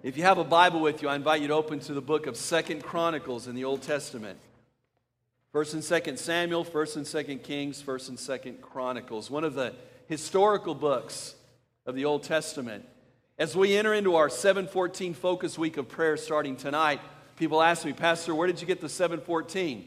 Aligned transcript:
If 0.00 0.16
you 0.16 0.22
have 0.22 0.38
a 0.38 0.44
Bible 0.44 0.78
with 0.78 1.02
you, 1.02 1.08
I 1.08 1.16
invite 1.16 1.40
you 1.40 1.48
to 1.48 1.54
open 1.54 1.80
to 1.80 1.92
the 1.92 2.00
book 2.00 2.28
of 2.28 2.36
Second 2.36 2.84
Chronicles 2.84 3.48
in 3.48 3.56
the 3.56 3.64
Old 3.64 3.82
Testament. 3.82 4.38
First 5.50 5.74
and 5.74 5.82
Second 5.82 6.20
Samuel, 6.20 6.62
First 6.62 6.94
and 6.94 7.04
Second 7.04 7.42
Kings, 7.42 7.82
First 7.82 8.08
and 8.08 8.16
Second 8.16 8.62
Chronicles, 8.62 9.28
one 9.28 9.42
of 9.42 9.54
the 9.54 9.74
historical 10.06 10.76
books 10.76 11.34
of 11.84 11.96
the 11.96 12.04
Old 12.04 12.22
Testament. 12.22 12.86
As 13.40 13.56
we 13.56 13.76
enter 13.76 13.92
into 13.92 14.14
our 14.14 14.28
714 14.28 15.14
focus 15.14 15.58
week 15.58 15.78
of 15.78 15.88
prayer 15.88 16.16
starting 16.16 16.54
tonight, 16.54 17.00
people 17.34 17.60
ask 17.60 17.84
me, 17.84 17.92
Pastor, 17.92 18.36
where 18.36 18.46
did 18.46 18.60
you 18.60 18.68
get 18.68 18.80
the 18.80 18.88
714? 18.88 19.78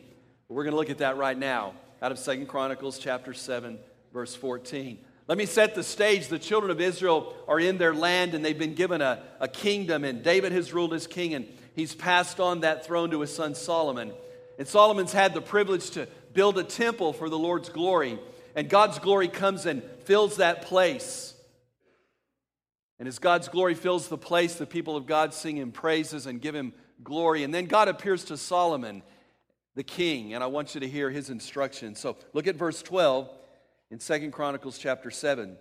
Well, 0.49 0.57
we're 0.57 0.63
going 0.63 0.73
to 0.73 0.77
look 0.77 0.89
at 0.89 0.97
that 0.97 1.15
right 1.15 1.37
now 1.37 1.73
out 2.01 2.11
of 2.11 2.19
Second 2.19 2.47
Chronicles 2.47 2.99
chapter 2.99 3.33
7, 3.33 3.79
verse 4.11 4.35
14. 4.35 4.97
Let 5.31 5.37
me 5.37 5.45
set 5.45 5.75
the 5.75 5.83
stage. 5.83 6.27
The 6.27 6.37
children 6.37 6.71
of 6.71 6.81
Israel 6.81 7.33
are 7.47 7.57
in 7.57 7.77
their 7.77 7.95
land 7.95 8.33
and 8.33 8.43
they've 8.43 8.59
been 8.59 8.75
given 8.75 9.01
a, 9.01 9.23
a 9.39 9.47
kingdom, 9.47 10.03
and 10.03 10.21
David 10.21 10.51
has 10.51 10.73
ruled 10.73 10.93
as 10.93 11.07
king, 11.07 11.33
and 11.33 11.47
he's 11.73 11.95
passed 11.95 12.41
on 12.41 12.59
that 12.59 12.85
throne 12.85 13.11
to 13.11 13.21
his 13.21 13.33
son 13.33 13.55
Solomon. 13.55 14.11
And 14.59 14.67
Solomon's 14.67 15.13
had 15.13 15.33
the 15.33 15.39
privilege 15.39 15.91
to 15.91 16.09
build 16.33 16.57
a 16.57 16.65
temple 16.65 17.13
for 17.13 17.29
the 17.29 17.37
Lord's 17.37 17.69
glory, 17.69 18.19
and 18.57 18.67
God's 18.67 18.99
glory 18.99 19.29
comes 19.29 19.65
and 19.65 19.81
fills 20.03 20.35
that 20.35 20.63
place. 20.63 21.33
And 22.99 23.07
as 23.07 23.17
God's 23.17 23.47
glory 23.47 23.75
fills 23.75 24.09
the 24.09 24.17
place, 24.17 24.55
the 24.55 24.65
people 24.65 24.97
of 24.97 25.05
God 25.05 25.33
sing 25.33 25.55
him 25.55 25.71
praises 25.71 26.25
and 26.25 26.41
give 26.41 26.55
him 26.55 26.73
glory. 27.05 27.45
And 27.45 27.53
then 27.53 27.67
God 27.67 27.87
appears 27.87 28.25
to 28.25 28.35
Solomon, 28.35 29.01
the 29.75 29.83
king, 29.83 30.33
and 30.33 30.43
I 30.43 30.47
want 30.47 30.75
you 30.75 30.81
to 30.81 30.89
hear 30.89 31.09
his 31.09 31.29
instructions. 31.29 31.99
So 31.99 32.17
look 32.33 32.47
at 32.47 32.57
verse 32.57 32.81
12 32.81 33.29
in 33.91 33.99
Second 33.99 34.31
Chronicles 34.31 34.77
chapter 34.77 35.11
7. 35.11 35.57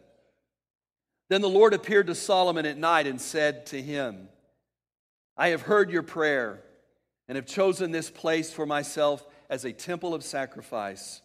Then 1.28 1.42
the 1.42 1.48
Lord 1.48 1.75
appeared 1.75 2.06
to 2.06 2.14
Solomon 2.14 2.64
at 2.64 2.78
night 2.78 3.09
and 3.09 3.20
said 3.20 3.67
to 3.67 3.83
him, 3.83 4.28
I 5.37 5.48
have 5.48 5.62
heard 5.62 5.91
your 5.91 6.05
prayer 6.05 6.62
and 7.28 7.37
have 7.37 7.47
chosen 7.47 7.91
this 7.91 8.09
place 8.09 8.53
for 8.53 8.67
myself 8.67 9.27
as 9.48 9.64
a 9.64 9.72
temple 9.72 10.14
of 10.14 10.22
sacrifice. 10.22 11.22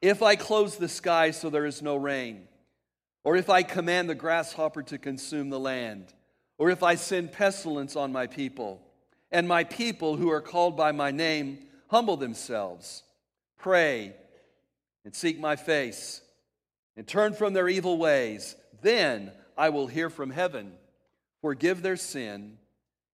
If 0.00 0.22
I 0.22 0.36
close 0.36 0.76
the 0.76 0.88
sky 0.88 1.30
so 1.30 1.50
there 1.50 1.66
is 1.66 1.82
no 1.82 1.96
rain, 1.96 2.48
or 3.22 3.36
if 3.36 3.50
I 3.50 3.62
command 3.62 4.08
the 4.08 4.14
grasshopper 4.14 4.82
to 4.84 4.98
consume 4.98 5.50
the 5.50 5.60
land, 5.60 6.14
or 6.58 6.70
if 6.70 6.82
I 6.82 6.94
send 6.94 7.32
pestilence 7.32 7.94
on 7.94 8.12
my 8.12 8.26
people, 8.26 8.80
and 9.30 9.46
my 9.46 9.64
people 9.64 10.16
who 10.16 10.30
are 10.30 10.40
called 10.40 10.76
by 10.76 10.92
my 10.92 11.10
name 11.10 11.58
humble 11.88 12.16
themselves, 12.16 13.02
pray, 13.58 14.14
and 15.06 15.14
seek 15.14 15.38
my 15.38 15.54
face 15.54 16.20
and 16.96 17.06
turn 17.06 17.32
from 17.32 17.52
their 17.52 17.68
evil 17.68 17.96
ways, 17.96 18.56
then 18.82 19.30
I 19.56 19.68
will 19.68 19.86
hear 19.86 20.10
from 20.10 20.30
heaven, 20.30 20.72
forgive 21.40 21.80
their 21.80 21.94
sin, 21.96 22.58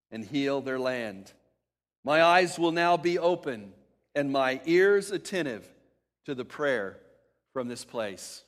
and 0.09 0.25
heal 0.25 0.59
their 0.59 0.79
land. 0.79 1.31
My 2.03 2.23
eyes 2.23 2.57
will 2.57 2.71
now 2.71 2.97
be 2.97 3.19
open 3.19 3.73
and 4.15 4.31
my 4.31 4.59
ears 4.65 5.11
attentive 5.11 5.67
to 6.25 6.33
the 6.33 6.43
prayer 6.43 6.97
from 7.53 7.67
this 7.67 7.85
place. 7.85 8.43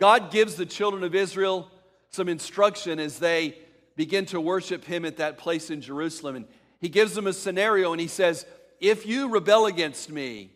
God 0.00 0.30
gives 0.30 0.54
the 0.54 0.64
children 0.64 1.04
of 1.04 1.14
Israel 1.14 1.70
some 2.08 2.28
instruction 2.28 2.98
as 2.98 3.18
they 3.18 3.54
begin 3.96 4.24
to 4.26 4.40
worship 4.40 4.86
Him 4.86 5.04
at 5.04 5.18
that 5.18 5.36
place 5.36 5.68
in 5.68 5.82
Jerusalem. 5.82 6.36
And 6.36 6.46
He 6.80 6.88
gives 6.88 7.14
them 7.14 7.26
a 7.26 7.34
scenario 7.34 7.92
and 7.92 8.00
He 8.00 8.08
says, 8.08 8.46
If 8.80 9.04
you 9.04 9.28
rebel 9.28 9.66
against 9.66 10.08
me, 10.10 10.52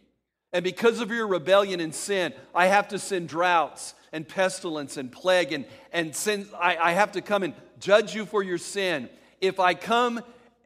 and 0.52 0.64
because 0.64 1.00
of 1.00 1.10
your 1.10 1.26
rebellion 1.26 1.80
and 1.80 1.94
sin, 1.94 2.32
I 2.54 2.66
have 2.66 2.88
to 2.88 2.98
send 2.98 3.28
droughts 3.28 3.94
and 4.12 4.26
pestilence 4.26 4.96
and 4.96 5.10
plague, 5.10 5.52
and, 5.52 5.66
and 5.92 6.14
sin, 6.14 6.48
I, 6.58 6.76
I 6.76 6.92
have 6.92 7.12
to 7.12 7.20
come 7.20 7.42
and 7.42 7.52
judge 7.80 8.14
you 8.14 8.24
for 8.24 8.42
your 8.42 8.58
sin. 8.58 9.10
If 9.40 9.60
I 9.60 9.74
come 9.74 10.20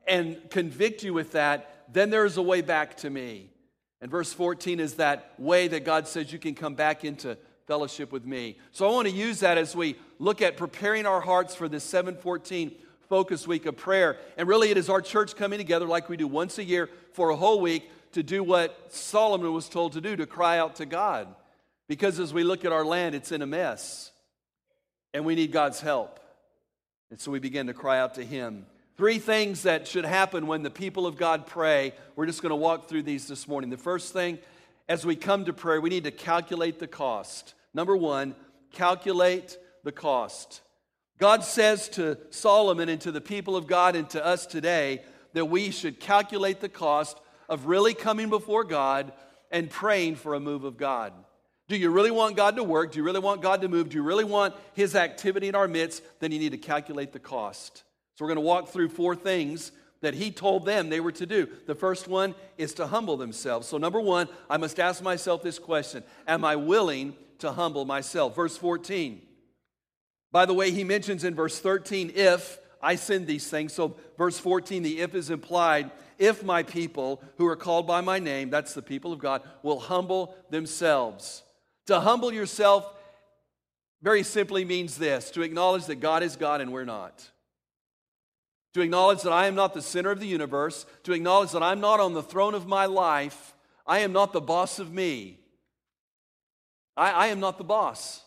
and 0.06 0.38
convict 0.50 1.02
you 1.02 1.12
with 1.14 1.32
that, 1.32 1.86
then 1.92 2.10
there 2.10 2.24
is 2.24 2.36
a 2.36 2.42
way 2.42 2.60
back 2.60 2.98
to 2.98 3.10
me. 3.10 3.50
And 4.00 4.10
verse 4.10 4.32
14 4.32 4.80
is 4.80 4.94
that 4.94 5.34
way 5.38 5.68
that 5.68 5.84
God 5.84 6.06
says 6.06 6.32
you 6.32 6.38
can 6.38 6.54
come 6.54 6.74
back 6.74 7.04
into 7.04 7.36
fellowship 7.66 8.12
with 8.12 8.24
me. 8.24 8.58
So 8.72 8.88
I 8.88 8.92
want 8.92 9.08
to 9.08 9.14
use 9.14 9.40
that 9.40 9.58
as 9.58 9.74
we 9.74 9.96
look 10.18 10.42
at 10.42 10.56
preparing 10.56 11.06
our 11.06 11.20
hearts 11.20 11.54
for 11.54 11.68
this 11.68 11.84
714 11.84 12.72
focus 13.08 13.46
week 13.46 13.66
of 13.66 13.76
prayer. 13.76 14.16
And 14.36 14.48
really, 14.48 14.70
it 14.70 14.76
is 14.76 14.88
our 14.88 15.00
church 15.00 15.36
coming 15.36 15.58
together 15.58 15.86
like 15.86 16.08
we 16.08 16.16
do 16.16 16.26
once 16.26 16.58
a 16.58 16.64
year 16.64 16.88
for 17.12 17.30
a 17.30 17.36
whole 17.36 17.60
week 17.60 17.90
to 18.12 18.22
do 18.22 18.42
what 18.42 18.92
Solomon 18.92 19.52
was 19.52 19.68
told 19.68 19.92
to 19.92 20.00
do 20.00 20.16
to 20.16 20.26
cry 20.26 20.58
out 20.58 20.76
to 20.76 20.86
God. 20.86 21.28
Because 21.88 22.18
as 22.18 22.32
we 22.32 22.44
look 22.44 22.64
at 22.64 22.72
our 22.72 22.84
land, 22.84 23.14
it's 23.14 23.32
in 23.32 23.42
a 23.42 23.46
mess 23.46 24.12
and 25.12 25.24
we 25.24 25.34
need 25.34 25.52
God's 25.52 25.80
help. 25.80 26.20
And 27.10 27.20
so 27.20 27.30
we 27.30 27.40
begin 27.40 27.66
to 27.66 27.74
cry 27.74 27.98
out 27.98 28.14
to 28.14 28.24
Him. 28.24 28.66
Three 28.96 29.18
things 29.18 29.62
that 29.62 29.88
should 29.88 30.04
happen 30.04 30.46
when 30.46 30.62
the 30.62 30.70
people 30.70 31.06
of 31.06 31.16
God 31.16 31.46
pray. 31.46 31.92
We're 32.16 32.26
just 32.26 32.42
going 32.42 32.50
to 32.50 32.56
walk 32.56 32.88
through 32.88 33.02
these 33.02 33.26
this 33.26 33.48
morning. 33.48 33.70
The 33.70 33.76
first 33.76 34.12
thing, 34.12 34.38
as 34.88 35.06
we 35.06 35.16
come 35.16 35.46
to 35.46 35.52
prayer, 35.52 35.80
we 35.80 35.90
need 35.90 36.04
to 36.04 36.10
calculate 36.10 36.78
the 36.78 36.86
cost. 36.86 37.54
Number 37.74 37.96
one, 37.96 38.34
calculate 38.72 39.56
the 39.84 39.92
cost. 39.92 40.60
God 41.18 41.44
says 41.44 41.88
to 41.90 42.18
Solomon 42.30 42.88
and 42.88 43.00
to 43.02 43.12
the 43.12 43.20
people 43.20 43.56
of 43.56 43.66
God 43.66 43.96
and 43.96 44.08
to 44.10 44.24
us 44.24 44.46
today 44.46 45.02
that 45.32 45.46
we 45.46 45.70
should 45.70 46.00
calculate 46.00 46.60
the 46.60 46.68
cost 46.68 47.18
of 47.50 47.66
really 47.66 47.92
coming 47.92 48.30
before 48.30 48.64
God 48.64 49.12
and 49.50 49.68
praying 49.68 50.14
for 50.14 50.34
a 50.34 50.40
move 50.40 50.64
of 50.64 50.78
God. 50.78 51.12
Do 51.68 51.76
you 51.76 51.90
really 51.90 52.10
want 52.10 52.36
God 52.36 52.56
to 52.56 52.64
work? 52.64 52.92
Do 52.92 52.98
you 52.98 53.04
really 53.04 53.20
want 53.20 53.42
God 53.42 53.60
to 53.60 53.68
move? 53.68 53.90
Do 53.90 53.96
you 53.96 54.02
really 54.02 54.24
want 54.24 54.54
His 54.72 54.94
activity 54.94 55.48
in 55.48 55.54
our 55.54 55.68
midst? 55.68 56.02
Then 56.20 56.32
you 56.32 56.38
need 56.38 56.52
to 56.52 56.58
calculate 56.58 57.12
the 57.12 57.18
cost. 57.18 57.84
So 58.14 58.24
we're 58.24 58.28
going 58.28 58.36
to 58.36 58.42
walk 58.42 58.68
through 58.68 58.88
four 58.88 59.14
things 59.14 59.72
that 60.00 60.14
He 60.14 60.30
told 60.30 60.64
them 60.64 60.88
they 60.88 61.00
were 61.00 61.12
to 61.12 61.26
do. 61.26 61.48
The 61.66 61.74
first 61.74 62.08
one 62.08 62.34
is 62.56 62.74
to 62.74 62.86
humble 62.86 63.16
themselves. 63.16 63.68
So, 63.68 63.78
number 63.78 64.00
one, 64.00 64.28
I 64.48 64.56
must 64.56 64.80
ask 64.80 65.02
myself 65.02 65.42
this 65.42 65.58
question 65.58 66.02
Am 66.26 66.44
I 66.44 66.56
willing 66.56 67.14
to 67.38 67.52
humble 67.52 67.84
myself? 67.84 68.34
Verse 68.34 68.56
14. 68.56 69.22
By 70.32 70.46
the 70.46 70.54
way, 70.54 70.70
He 70.70 70.84
mentions 70.84 71.24
in 71.24 71.34
verse 71.34 71.58
13, 71.58 72.12
if 72.14 72.58
I 72.82 72.96
send 72.96 73.26
these 73.26 73.48
things. 73.48 73.72
So, 73.72 73.96
verse 74.16 74.38
14, 74.38 74.82
the 74.82 75.00
if 75.00 75.14
is 75.14 75.30
implied 75.30 75.90
if 76.20 76.44
my 76.44 76.62
people 76.62 77.22
who 77.38 77.46
are 77.46 77.56
called 77.56 77.86
by 77.86 78.02
my 78.02 78.20
name, 78.20 78.50
that's 78.50 78.74
the 78.74 78.82
people 78.82 79.12
of 79.12 79.18
God, 79.18 79.42
will 79.62 79.80
humble 79.80 80.36
themselves. 80.50 81.42
To 81.86 81.98
humble 81.98 82.32
yourself 82.32 82.94
very 84.02 84.22
simply 84.22 84.64
means 84.64 84.96
this 84.96 85.30
to 85.32 85.42
acknowledge 85.42 85.86
that 85.86 85.96
God 85.96 86.22
is 86.22 86.36
God 86.36 86.60
and 86.60 86.72
we're 86.72 86.84
not. 86.84 87.28
To 88.74 88.82
acknowledge 88.82 89.22
that 89.22 89.32
I 89.32 89.46
am 89.46 89.54
not 89.54 89.74
the 89.74 89.82
center 89.82 90.10
of 90.10 90.20
the 90.20 90.26
universe, 90.26 90.86
to 91.02 91.12
acknowledge 91.12 91.50
that 91.52 91.62
I'm 91.62 91.80
not 91.80 91.98
on 91.98 92.12
the 92.12 92.22
throne 92.22 92.54
of 92.54 92.68
my 92.68 92.86
life, 92.86 93.54
I 93.86 94.00
am 94.00 94.12
not 94.12 94.32
the 94.32 94.40
boss 94.40 94.78
of 94.78 94.92
me. 94.92 95.40
I, 96.96 97.10
I 97.10 97.26
am 97.28 97.40
not 97.40 97.58
the 97.58 97.64
boss. 97.64 98.22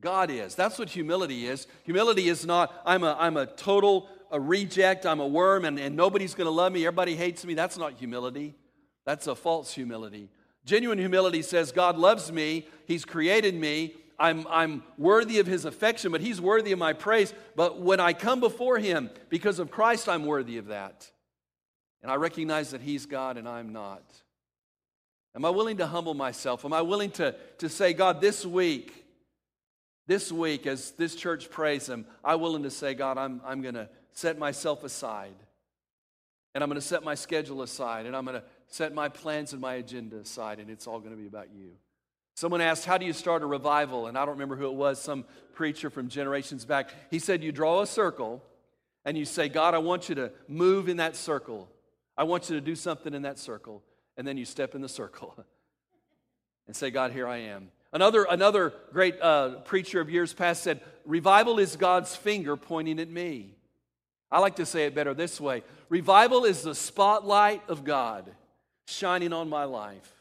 God 0.00 0.30
is. 0.30 0.54
That's 0.54 0.78
what 0.78 0.90
humility 0.90 1.46
is. 1.46 1.66
Humility 1.84 2.28
is 2.28 2.44
not, 2.44 2.72
I'm 2.84 3.02
a, 3.02 3.16
I'm 3.18 3.36
a 3.36 3.46
total 3.46 4.08
a 4.36 4.40
reject, 4.40 5.06
I'm 5.06 5.20
a 5.20 5.26
worm, 5.26 5.64
and, 5.64 5.78
and 5.78 5.96
nobody's 5.96 6.34
going 6.34 6.46
to 6.46 6.50
love 6.50 6.72
me, 6.72 6.86
everybody 6.86 7.16
hates 7.16 7.44
me. 7.44 7.54
That's 7.54 7.78
not 7.78 7.94
humility. 7.94 8.54
That's 9.06 9.26
a 9.26 9.34
false 9.34 9.72
humility. 9.72 10.28
Genuine 10.66 10.98
humility 10.98 11.42
says, 11.42 11.72
God 11.72 11.96
loves 11.96 12.30
me, 12.30 12.66
He's 12.86 13.04
created 13.04 13.54
me, 13.54 13.94
I'm, 14.18 14.46
I'm 14.50 14.82
worthy 14.98 15.38
of 15.38 15.46
His 15.46 15.64
affection, 15.64 16.12
but 16.12 16.20
He's 16.20 16.40
worthy 16.40 16.72
of 16.72 16.78
my 16.78 16.92
praise. 16.92 17.32
But 17.54 17.80
when 17.80 17.98
I 17.98 18.12
come 18.12 18.40
before 18.40 18.78
Him, 18.78 19.10
because 19.30 19.58
of 19.58 19.70
Christ, 19.70 20.08
I'm 20.08 20.26
worthy 20.26 20.58
of 20.58 20.66
that. 20.66 21.10
And 22.02 22.10
I 22.10 22.16
recognize 22.16 22.70
that 22.70 22.82
He's 22.82 23.06
God 23.06 23.36
and 23.36 23.48
I'm 23.48 23.72
not. 23.72 24.04
Am 25.34 25.44
I 25.44 25.50
willing 25.50 25.78
to 25.78 25.86
humble 25.86 26.14
myself? 26.14 26.64
Am 26.64 26.72
I 26.72 26.82
willing 26.82 27.10
to, 27.12 27.34
to 27.58 27.68
say, 27.68 27.92
God, 27.92 28.20
this 28.20 28.44
week, 28.44 29.04
this 30.06 30.30
week, 30.32 30.66
as 30.66 30.92
this 30.92 31.14
church 31.14 31.50
prays 31.50 31.88
Him, 31.88 32.06
I'm 32.24 32.40
willing 32.40 32.64
to 32.64 32.70
say, 32.70 32.94
God, 32.94 33.18
I'm, 33.18 33.40
I'm 33.44 33.62
going 33.62 33.74
to 33.74 33.88
set 34.16 34.38
myself 34.38 34.82
aside. 34.82 35.34
And 36.54 36.64
I'm 36.64 36.70
going 36.70 36.80
to 36.80 36.86
set 36.86 37.04
my 37.04 37.14
schedule 37.14 37.60
aside. 37.60 38.06
And 38.06 38.16
I'm 38.16 38.24
going 38.24 38.40
to 38.40 38.46
set 38.66 38.94
my 38.94 39.10
plans 39.10 39.52
and 39.52 39.60
my 39.60 39.74
agenda 39.74 40.16
aside. 40.16 40.58
And 40.58 40.70
it's 40.70 40.86
all 40.86 40.98
going 40.98 41.10
to 41.10 41.20
be 41.20 41.26
about 41.26 41.48
you. 41.54 41.72
Someone 42.34 42.62
asked, 42.62 42.86
How 42.86 42.98
do 42.98 43.04
you 43.04 43.12
start 43.12 43.42
a 43.42 43.46
revival? 43.46 44.06
And 44.06 44.16
I 44.16 44.22
don't 44.22 44.34
remember 44.34 44.56
who 44.56 44.66
it 44.66 44.74
was, 44.74 45.00
some 45.00 45.26
preacher 45.52 45.90
from 45.90 46.08
generations 46.08 46.64
back. 46.64 46.90
He 47.10 47.18
said, 47.18 47.44
You 47.44 47.52
draw 47.52 47.82
a 47.82 47.86
circle, 47.86 48.42
and 49.04 49.18
you 49.18 49.26
say, 49.26 49.48
God, 49.50 49.74
I 49.74 49.78
want 49.78 50.08
you 50.08 50.14
to 50.16 50.32
move 50.48 50.88
in 50.88 50.96
that 50.96 51.14
circle. 51.14 51.68
I 52.16 52.24
want 52.24 52.48
you 52.48 52.56
to 52.56 52.62
do 52.62 52.74
something 52.74 53.12
in 53.12 53.22
that 53.22 53.38
circle. 53.38 53.82
And 54.16 54.26
then 54.26 54.38
you 54.38 54.46
step 54.46 54.74
in 54.74 54.80
the 54.80 54.88
circle 54.88 55.34
and 56.66 56.74
say, 56.74 56.90
God, 56.90 57.12
here 57.12 57.28
I 57.28 57.38
am. 57.38 57.68
Another, 57.92 58.26
another 58.28 58.72
great 58.92 59.20
uh, 59.20 59.56
preacher 59.60 60.00
of 60.00 60.08
years 60.08 60.32
past 60.32 60.62
said, 60.62 60.80
Revival 61.04 61.58
is 61.58 61.76
God's 61.76 62.16
finger 62.16 62.56
pointing 62.56 62.98
at 62.98 63.10
me. 63.10 63.55
I 64.36 64.38
like 64.38 64.56
to 64.56 64.66
say 64.66 64.84
it 64.84 64.94
better 64.94 65.14
this 65.14 65.40
way 65.40 65.62
Revival 65.88 66.44
is 66.44 66.60
the 66.60 66.74
spotlight 66.74 67.62
of 67.70 67.84
God 67.84 68.30
shining 68.86 69.32
on 69.32 69.48
my 69.48 69.64
life 69.64 70.12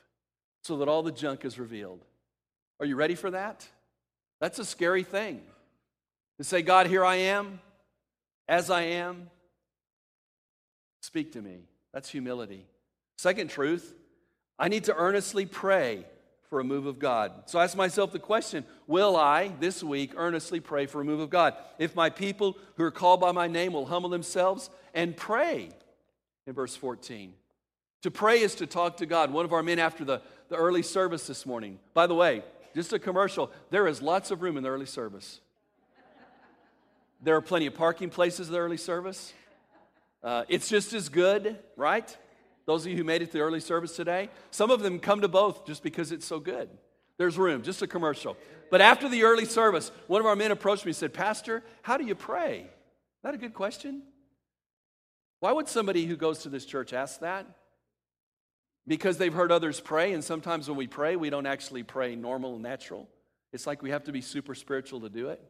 so 0.63 0.77
that 0.77 0.87
all 0.87 1.03
the 1.03 1.11
junk 1.11 1.43
is 1.43 1.59
revealed. 1.59 1.99
Are 2.79 2.85
you 2.85 2.95
ready 2.95 3.15
for 3.15 3.29
that? 3.31 3.67
That's 4.39 4.57
a 4.57 4.63
scary 4.63 5.03
thing. 5.03 5.41
To 6.37 6.45
say, 6.45 6.61
God, 6.61 6.87
here 6.87 7.03
I 7.03 7.15
am, 7.15 7.59
as 8.47 8.69
I 8.69 8.83
am, 8.83 9.29
speak 11.01 11.33
to 11.33 11.41
me. 11.41 11.65
That's 11.93 12.07
humility. 12.07 12.65
Second 13.17 13.49
truth, 13.49 13.95
I 14.57 14.69
need 14.69 14.85
to 14.85 14.95
earnestly 14.95 15.45
pray 15.45 16.05
for 16.49 16.59
a 16.59 16.63
move 16.63 16.85
of 16.85 16.99
God. 16.99 17.31
So 17.45 17.59
I 17.59 17.63
ask 17.63 17.75
myself 17.75 18.11
the 18.11 18.19
question 18.19 18.65
Will 18.87 19.15
I 19.15 19.49
this 19.59 19.83
week 19.83 20.11
earnestly 20.15 20.59
pray 20.59 20.85
for 20.85 21.01
a 21.01 21.05
move 21.05 21.19
of 21.19 21.29
God? 21.29 21.55
If 21.79 21.95
my 21.95 22.09
people 22.09 22.57
who 22.77 22.83
are 22.83 22.91
called 22.91 23.19
by 23.19 23.31
my 23.31 23.47
name 23.47 23.73
will 23.73 23.85
humble 23.85 24.09
themselves 24.09 24.69
and 24.93 25.15
pray, 25.15 25.69
in 26.47 26.53
verse 26.53 26.75
14. 26.75 27.33
To 28.03 28.11
pray 28.11 28.41
is 28.41 28.55
to 28.55 28.67
talk 28.67 28.97
to 28.97 29.05
God. 29.05 29.31
One 29.31 29.45
of 29.45 29.53
our 29.53 29.63
men 29.63 29.79
after 29.79 30.05
the, 30.05 30.21
the 30.49 30.55
early 30.55 30.83
service 30.83 31.27
this 31.27 31.45
morning, 31.45 31.79
by 31.93 32.07
the 32.07 32.15
way, 32.15 32.43
just 32.75 32.93
a 32.93 32.99
commercial, 32.99 33.51
there 33.71 33.87
is 33.87 34.01
lots 34.01 34.31
of 34.31 34.41
room 34.41 34.57
in 34.57 34.63
the 34.63 34.69
early 34.69 34.85
service. 34.85 35.39
There 37.21 37.35
are 37.35 37.41
plenty 37.41 37.65
of 37.65 37.73
parking 37.73 38.09
places 38.09 38.47
in 38.47 38.53
the 38.53 38.59
early 38.59 38.77
service. 38.77 39.33
Uh, 40.23 40.43
it's 40.47 40.67
just 40.67 40.93
as 40.93 41.09
good, 41.09 41.57
right? 41.75 42.15
Those 42.65 42.85
of 42.85 42.91
you 42.91 42.97
who 42.97 43.03
made 43.03 43.21
it 43.21 43.27
to 43.27 43.33
the 43.33 43.41
early 43.41 43.59
service 43.59 43.95
today, 43.95 44.29
some 44.51 44.71
of 44.71 44.81
them 44.81 44.99
come 44.99 45.21
to 45.21 45.27
both 45.27 45.65
just 45.65 45.83
because 45.83 46.11
it's 46.11 46.25
so 46.25 46.39
good. 46.39 46.69
There's 47.17 47.37
room, 47.37 47.61
just 47.61 47.81
a 47.81 47.87
commercial. 47.87 48.35
But 48.71 48.81
after 48.81 49.07
the 49.07 49.23
early 49.23 49.45
service, 49.45 49.91
one 50.07 50.19
of 50.19 50.27
our 50.27 50.35
men 50.35 50.51
approached 50.51 50.85
me 50.85 50.89
and 50.89 50.95
said, 50.95 51.13
Pastor, 51.13 51.63
how 51.81 51.97
do 51.97 52.05
you 52.05 52.15
pray? 52.15 52.61
Is 52.61 53.23
that 53.23 53.33
a 53.33 53.37
good 53.37 53.53
question? 53.53 54.01
Why 55.39 55.51
would 55.51 55.67
somebody 55.67 56.05
who 56.05 56.15
goes 56.15 56.39
to 56.39 56.49
this 56.49 56.65
church 56.65 56.91
ask 56.91 57.19
that? 57.19 57.45
Because 58.87 59.17
they've 59.17 59.33
heard 59.33 59.51
others 59.51 59.79
pray, 59.79 60.13
and 60.13 60.23
sometimes 60.23 60.67
when 60.67 60.77
we 60.77 60.87
pray, 60.87 61.15
we 61.15 61.29
don't 61.29 61.45
actually 61.45 61.83
pray 61.83 62.15
normal 62.15 62.55
and 62.55 62.63
natural. 62.63 63.07
It's 63.53 63.65
like 63.65 63.81
we 63.81 63.91
have 63.91 64.03
to 64.05 64.11
be 64.11 64.21
super 64.21 64.53
spiritual 64.53 65.01
to 65.01 65.09
do 65.09 65.29
it. 65.29 65.41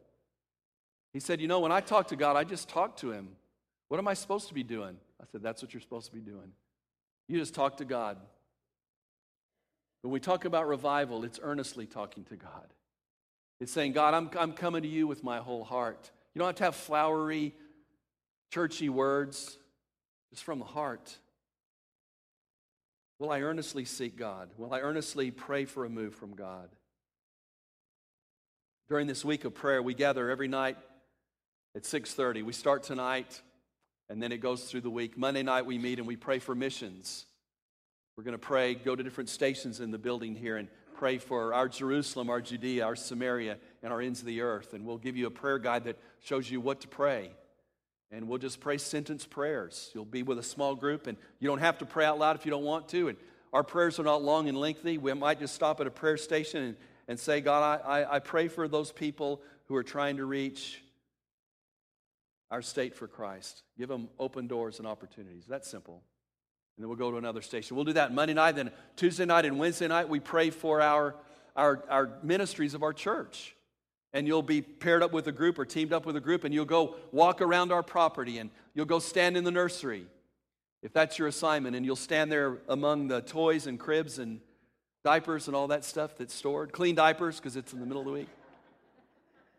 He 1.11 1.19
said, 1.19 1.41
You 1.41 1.47
know, 1.47 1.59
when 1.59 1.71
I 1.71 1.81
talk 1.81 2.09
to 2.09 2.15
God, 2.15 2.35
I 2.35 2.43
just 2.43 2.69
talk 2.69 2.97
to 2.97 3.11
Him. 3.11 3.29
What 3.87 3.97
am 3.97 4.07
I 4.07 4.13
supposed 4.13 4.47
to 4.49 4.53
be 4.53 4.63
doing? 4.63 4.97
I 5.21 5.25
said, 5.31 5.41
That's 5.41 5.61
what 5.61 5.73
you're 5.73 5.81
supposed 5.81 6.07
to 6.07 6.13
be 6.13 6.21
doing. 6.21 6.51
You 7.27 7.39
just 7.39 7.55
talk 7.55 7.77
to 7.77 7.85
God. 7.85 8.17
When 10.01 10.11
we 10.11 10.19
talk 10.19 10.45
about 10.45 10.67
revival, 10.67 11.23
it's 11.23 11.39
earnestly 11.41 11.87
talking 11.87 12.23
to 12.25 12.35
God. 12.35 12.73
It's 13.59 13.71
saying, 13.71 13.93
God, 13.93 14.13
I'm, 14.13 14.29
I'm 14.37 14.53
coming 14.53 14.83
to 14.83 14.87
you 14.87 15.07
with 15.07 15.23
my 15.23 15.39
whole 15.39 15.63
heart. 15.63 16.11
You 16.33 16.39
don't 16.39 16.47
have 16.47 16.55
to 16.57 16.63
have 16.65 16.75
flowery, 16.75 17.55
churchy 18.51 18.89
words, 18.89 19.57
it's 20.31 20.41
from 20.41 20.59
the 20.59 20.65
heart. 20.65 21.17
Will 23.19 23.31
I 23.31 23.39
earnestly 23.41 23.85
seek 23.85 24.17
God? 24.17 24.49
Will 24.57 24.73
I 24.73 24.81
earnestly 24.81 25.31
pray 25.31 25.65
for 25.65 25.85
a 25.85 25.89
move 25.89 26.13
from 26.13 26.35
God? 26.35 26.69
During 28.89 29.07
this 29.07 29.23
week 29.23 29.45
of 29.45 29.55
prayer, 29.55 29.81
we 29.81 29.93
gather 29.93 30.29
every 30.29 30.49
night 30.49 30.77
at 31.73 31.83
6:30. 31.83 32.43
We 32.43 32.53
start 32.53 32.83
tonight 32.83 33.41
and 34.09 34.21
then 34.21 34.31
it 34.31 34.37
goes 34.37 34.63
through 34.63 34.81
the 34.81 34.89
week. 34.89 35.17
Monday 35.17 35.43
night 35.43 35.65
we 35.65 35.77
meet 35.77 35.99
and 35.99 36.07
we 36.07 36.15
pray 36.15 36.39
for 36.39 36.55
missions. 36.55 37.25
We're 38.15 38.23
going 38.23 38.33
to 38.33 38.37
pray, 38.37 38.75
go 38.75 38.95
to 38.95 39.03
different 39.03 39.29
stations 39.29 39.79
in 39.79 39.91
the 39.91 39.97
building 39.97 40.35
here 40.35 40.57
and 40.57 40.69
pray 40.95 41.17
for 41.17 41.53
our 41.53 41.67
Jerusalem, 41.67 42.29
our 42.29 42.39
Judea, 42.39 42.85
our 42.85 42.95
Samaria, 42.95 43.57
and 43.83 43.91
our 43.91 44.01
ends 44.01 44.21
of 44.21 44.25
the 44.25 44.41
earth. 44.41 44.73
And 44.73 44.85
we'll 44.85 44.97
give 44.97 45.17
you 45.17 45.27
a 45.27 45.31
prayer 45.31 45.59
guide 45.59 45.83
that 45.85 45.97
shows 46.21 46.49
you 46.49 46.61
what 46.61 46.81
to 46.81 46.87
pray. 46.87 47.31
And 48.11 48.29
we'll 48.29 48.37
just 48.37 48.61
pray 48.61 48.77
sentence 48.77 49.25
prayers. 49.25 49.91
You'll 49.93 50.05
be 50.05 50.23
with 50.23 50.39
a 50.39 50.43
small 50.43 50.75
group, 50.75 51.07
and 51.07 51.17
you 51.39 51.49
don't 51.49 51.59
have 51.59 51.79
to 51.79 51.85
pray 51.85 52.05
out 52.05 52.17
loud 52.17 52.37
if 52.37 52.45
you 52.45 52.51
don't 52.51 52.63
want 52.63 52.87
to. 52.89 53.09
And 53.09 53.17
our 53.51 53.63
prayers 53.63 53.99
are 53.99 54.03
not 54.03 54.23
long 54.23 54.47
and 54.47 54.57
lengthy. 54.57 54.97
We 54.97 55.13
might 55.13 55.39
just 55.39 55.53
stop 55.53 55.81
at 55.81 55.87
a 55.87 55.91
prayer 55.91 56.15
station 56.15 56.63
and, 56.63 56.77
and 57.09 57.19
say, 57.19 57.41
God, 57.41 57.81
I, 57.83 58.01
I, 58.01 58.15
I 58.15 58.19
pray 58.19 58.47
for 58.47 58.67
those 58.69 58.93
people 58.93 59.41
who 59.65 59.75
are 59.75 59.83
trying 59.83 60.17
to 60.17 60.25
reach 60.25 60.81
our 62.51 62.61
state 62.61 62.95
for 62.95 63.07
Christ. 63.07 63.63
Give 63.77 63.89
them 63.89 64.09
open 64.19 64.47
doors 64.47 64.79
and 64.79 64.87
opportunities. 64.87 65.45
That's 65.47 65.69
simple. 65.69 66.03
And 66.75 66.83
then 66.83 66.89
we'll 66.89 66.97
go 66.97 67.11
to 67.11 67.17
another 67.17 67.41
station. 67.41 67.75
We'll 67.75 67.85
do 67.85 67.93
that 67.93 68.13
Monday 68.13 68.33
night, 68.33 68.55
then 68.55 68.71
Tuesday 68.95 69.25
night 69.25 69.45
and 69.45 69.57
Wednesday 69.57 69.87
night, 69.87 70.09
we 70.09 70.19
pray 70.19 70.49
for 70.49 70.81
our, 70.81 71.15
our, 71.55 71.83
our 71.89 72.19
ministries 72.21 72.73
of 72.73 72.83
our 72.83 72.93
church. 72.93 73.55
And 74.13 74.27
you'll 74.27 74.43
be 74.43 74.61
paired 74.61 75.03
up 75.03 75.11
with 75.11 75.27
a 75.27 75.31
group 75.31 75.59
or 75.59 75.65
teamed 75.65 75.93
up 75.93 76.05
with 76.05 76.15
a 76.15 76.21
group, 76.21 76.43
and 76.43 76.53
you'll 76.53 76.65
go 76.65 76.95
walk 77.11 77.41
around 77.41 77.71
our 77.71 77.83
property 77.83 78.37
and 78.37 78.49
you'll 78.73 78.85
go 78.85 78.99
stand 78.99 79.35
in 79.35 79.43
the 79.43 79.51
nursery 79.51 80.05
if 80.81 80.93
that's 80.93 81.17
your 81.17 81.27
assignment. 81.27 81.75
And 81.75 81.85
you'll 81.85 81.95
stand 81.95 82.31
there 82.31 82.59
among 82.69 83.07
the 83.07 83.21
toys 83.21 83.67
and 83.67 83.79
cribs 83.79 84.19
and 84.19 84.39
diapers 85.03 85.47
and 85.47 85.55
all 85.55 85.67
that 85.67 85.85
stuff 85.85 86.17
that's 86.17 86.33
stored. 86.33 86.71
Clean 86.71 86.95
diapers 86.95 87.37
because 87.37 87.55
it's 87.55 87.73
in 87.73 87.79
the 87.79 87.85
middle 87.85 88.01
of 88.01 88.07
the 88.07 88.13
week. 88.13 88.29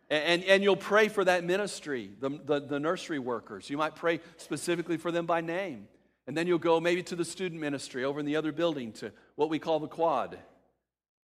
And, 0.08 0.44
and 0.44 0.62
you'll 0.62 0.76
pray 0.76 1.08
for 1.08 1.24
that 1.24 1.42
ministry, 1.42 2.12
the, 2.20 2.30
the, 2.30 2.60
the, 2.60 2.78
nursery 2.78 3.18
workers. 3.18 3.68
You 3.68 3.76
might 3.76 3.96
pray 3.96 4.20
specifically 4.36 4.98
for 4.98 5.10
them 5.10 5.26
by 5.26 5.40
name. 5.40 5.88
And 6.28 6.36
then 6.36 6.46
you'll 6.46 6.58
go 6.58 6.78
maybe 6.78 7.02
to 7.04 7.16
the 7.16 7.24
student 7.24 7.60
ministry 7.60 8.04
over 8.04 8.20
in 8.20 8.26
the 8.26 8.36
other 8.36 8.52
building 8.52 8.92
to 8.94 9.12
what 9.34 9.50
we 9.50 9.58
call 9.58 9.80
the 9.80 9.88
quad. 9.88 10.38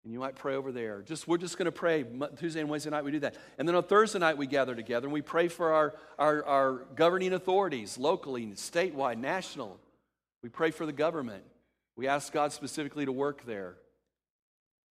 And 0.04 0.12
you 0.12 0.18
might 0.18 0.36
pray 0.36 0.54
over 0.54 0.70
there. 0.70 1.02
Just 1.02 1.26
We're 1.26 1.38
just 1.38 1.56
going 1.56 1.66
to 1.66 1.72
pray. 1.72 2.04
Tuesday 2.38 2.60
and 2.60 2.68
Wednesday 2.68 2.90
night 2.90 3.04
we 3.04 3.10
do 3.10 3.20
that. 3.20 3.36
And 3.58 3.66
then 3.66 3.74
on 3.74 3.84
Thursday 3.84 4.18
night 4.18 4.36
we 4.36 4.46
gather 4.46 4.74
together 4.74 5.06
and 5.06 5.12
we 5.14 5.22
pray 5.22 5.48
for 5.48 5.72
our, 5.72 5.94
our, 6.18 6.44
our 6.44 6.72
governing 6.94 7.32
authorities, 7.32 7.96
locally, 7.96 8.46
statewide, 8.48 9.18
national. 9.18 9.78
We 10.42 10.50
pray 10.50 10.72
for 10.72 10.84
the 10.84 10.92
government. 10.92 11.44
We 11.96 12.06
ask 12.06 12.32
God 12.32 12.52
specifically 12.52 13.06
to 13.06 13.12
work 13.12 13.44
there. 13.44 13.76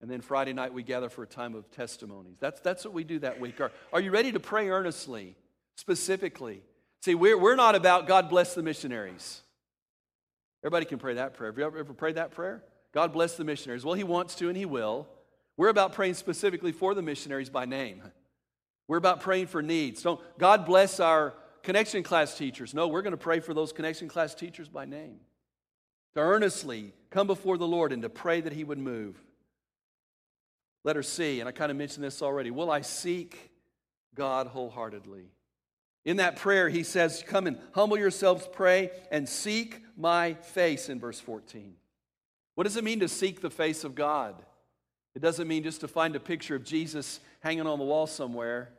And 0.00 0.10
then 0.10 0.20
Friday 0.20 0.52
night, 0.52 0.72
we 0.72 0.82
gather 0.82 1.08
for 1.08 1.24
a 1.24 1.26
time 1.26 1.54
of 1.54 1.70
testimonies. 1.70 2.36
That's, 2.38 2.60
that's 2.60 2.84
what 2.84 2.94
we 2.94 3.04
do 3.04 3.18
that 3.20 3.40
week. 3.40 3.60
Are, 3.60 3.72
are 3.92 4.00
you 4.00 4.10
ready 4.10 4.30
to 4.32 4.40
pray 4.40 4.68
earnestly, 4.68 5.34
specifically? 5.74 6.62
See, 7.02 7.14
we're, 7.14 7.38
we're 7.38 7.56
not 7.56 7.74
about 7.74 8.06
God 8.06 8.28
bless 8.28 8.54
the 8.54 8.62
missionaries. 8.62 9.42
Everybody 10.62 10.86
can 10.86 10.98
pray 10.98 11.14
that 11.14 11.34
prayer. 11.34 11.50
Have 11.50 11.58
you 11.58 11.64
ever, 11.64 11.78
ever 11.78 11.94
prayed 11.94 12.16
that 12.16 12.30
prayer? 12.32 12.62
God 12.92 13.12
bless 13.12 13.36
the 13.36 13.44
missionaries. 13.44 13.84
Well, 13.84 13.94
He 13.94 14.04
wants 14.04 14.34
to 14.36 14.48
and 14.48 14.56
He 14.56 14.66
will. 14.66 15.08
We're 15.56 15.68
about 15.68 15.92
praying 15.92 16.14
specifically 16.14 16.72
for 16.72 16.94
the 16.94 17.02
missionaries 17.02 17.50
by 17.50 17.64
name. 17.64 18.02
We're 18.86 18.98
about 18.98 19.20
praying 19.20 19.48
for 19.48 19.62
needs. 19.62 20.02
Don't 20.02 20.20
God 20.38 20.64
bless 20.64 21.00
our 21.00 21.34
connection 21.62 22.02
class 22.02 22.38
teachers. 22.38 22.72
No, 22.72 22.88
we're 22.88 23.02
going 23.02 23.12
to 23.12 23.16
pray 23.16 23.40
for 23.40 23.52
those 23.52 23.72
connection 23.72 24.08
class 24.08 24.34
teachers 24.34 24.68
by 24.68 24.84
name. 24.84 25.18
To 26.14 26.20
earnestly 26.20 26.92
come 27.10 27.26
before 27.26 27.58
the 27.58 27.66
Lord 27.66 27.92
and 27.92 28.02
to 28.02 28.08
pray 28.08 28.40
that 28.40 28.52
He 28.52 28.64
would 28.64 28.78
move. 28.78 29.20
Letter 30.88 31.02
C, 31.02 31.40
and 31.40 31.46
I 31.46 31.52
kind 31.52 31.70
of 31.70 31.76
mentioned 31.76 32.02
this 32.02 32.22
already. 32.22 32.50
Will 32.50 32.70
I 32.70 32.80
seek 32.80 33.50
God 34.14 34.46
wholeheartedly? 34.46 35.26
In 36.06 36.16
that 36.16 36.36
prayer, 36.36 36.70
he 36.70 36.82
says, 36.82 37.22
Come 37.26 37.46
and 37.46 37.58
humble 37.72 37.98
yourselves, 37.98 38.48
pray, 38.50 38.90
and 39.10 39.28
seek 39.28 39.82
my 39.98 40.32
face 40.32 40.88
in 40.88 40.98
verse 40.98 41.20
14. 41.20 41.74
What 42.54 42.64
does 42.64 42.78
it 42.78 42.84
mean 42.84 43.00
to 43.00 43.08
seek 43.08 43.42
the 43.42 43.50
face 43.50 43.84
of 43.84 43.94
God? 43.94 44.42
It 45.14 45.20
doesn't 45.20 45.46
mean 45.46 45.62
just 45.62 45.82
to 45.82 45.88
find 45.88 46.16
a 46.16 46.20
picture 46.20 46.54
of 46.54 46.64
Jesus 46.64 47.20
hanging 47.40 47.66
on 47.66 47.78
the 47.78 47.84
wall 47.84 48.06
somewhere, 48.06 48.70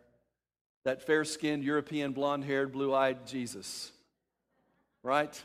that 0.86 1.06
fair 1.06 1.24
skinned, 1.24 1.64
European, 1.64 2.12
blonde 2.12 2.44
haired, 2.44 2.72
blue 2.72 2.92
eyed 2.92 3.28
Jesus. 3.28 3.92
Right? 5.04 5.40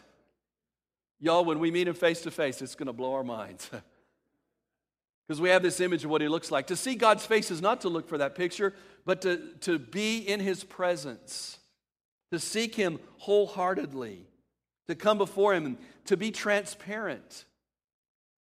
Y'all, 1.21 1.45
when 1.45 1.59
we 1.59 1.71
meet 1.71 1.89
him 1.89 1.95
face 1.95 2.23
to 2.23 2.31
face, 2.31 2.63
it's 2.63 2.75
going 2.75 2.87
to 2.87 2.95
blow 2.95 3.13
our 3.13 3.23
minds. 3.23 3.69
Because 5.27 5.41
we 5.41 5.49
have 5.49 5.63
this 5.63 5.81
image 5.81 6.05
of 6.05 6.11
what 6.11 6.21
he 6.21 6.29
looks 6.29 6.51
like. 6.51 6.67
To 6.67 6.77
see 6.77 6.95
God's 6.95 7.25
face 7.25 7.51
is 7.51 7.63
not 7.63 7.81
to 7.83 7.89
look 7.89 8.09
for 8.09 8.19
that 8.19 8.35
picture, 8.35 8.75
but 9.05 9.23
to, 9.23 9.39
to 9.61 9.79
be 9.79 10.19
in 10.19 10.41
his 10.41 10.65
presence, 10.65 11.59
to 12.31 12.39
seek 12.39 12.75
him 12.75 12.99
wholeheartedly, 13.19 14.27
to 14.89 14.95
come 14.95 15.19
before 15.19 15.55
him 15.55 15.79
to 16.07 16.17
be 16.17 16.31
transparent. 16.31 17.47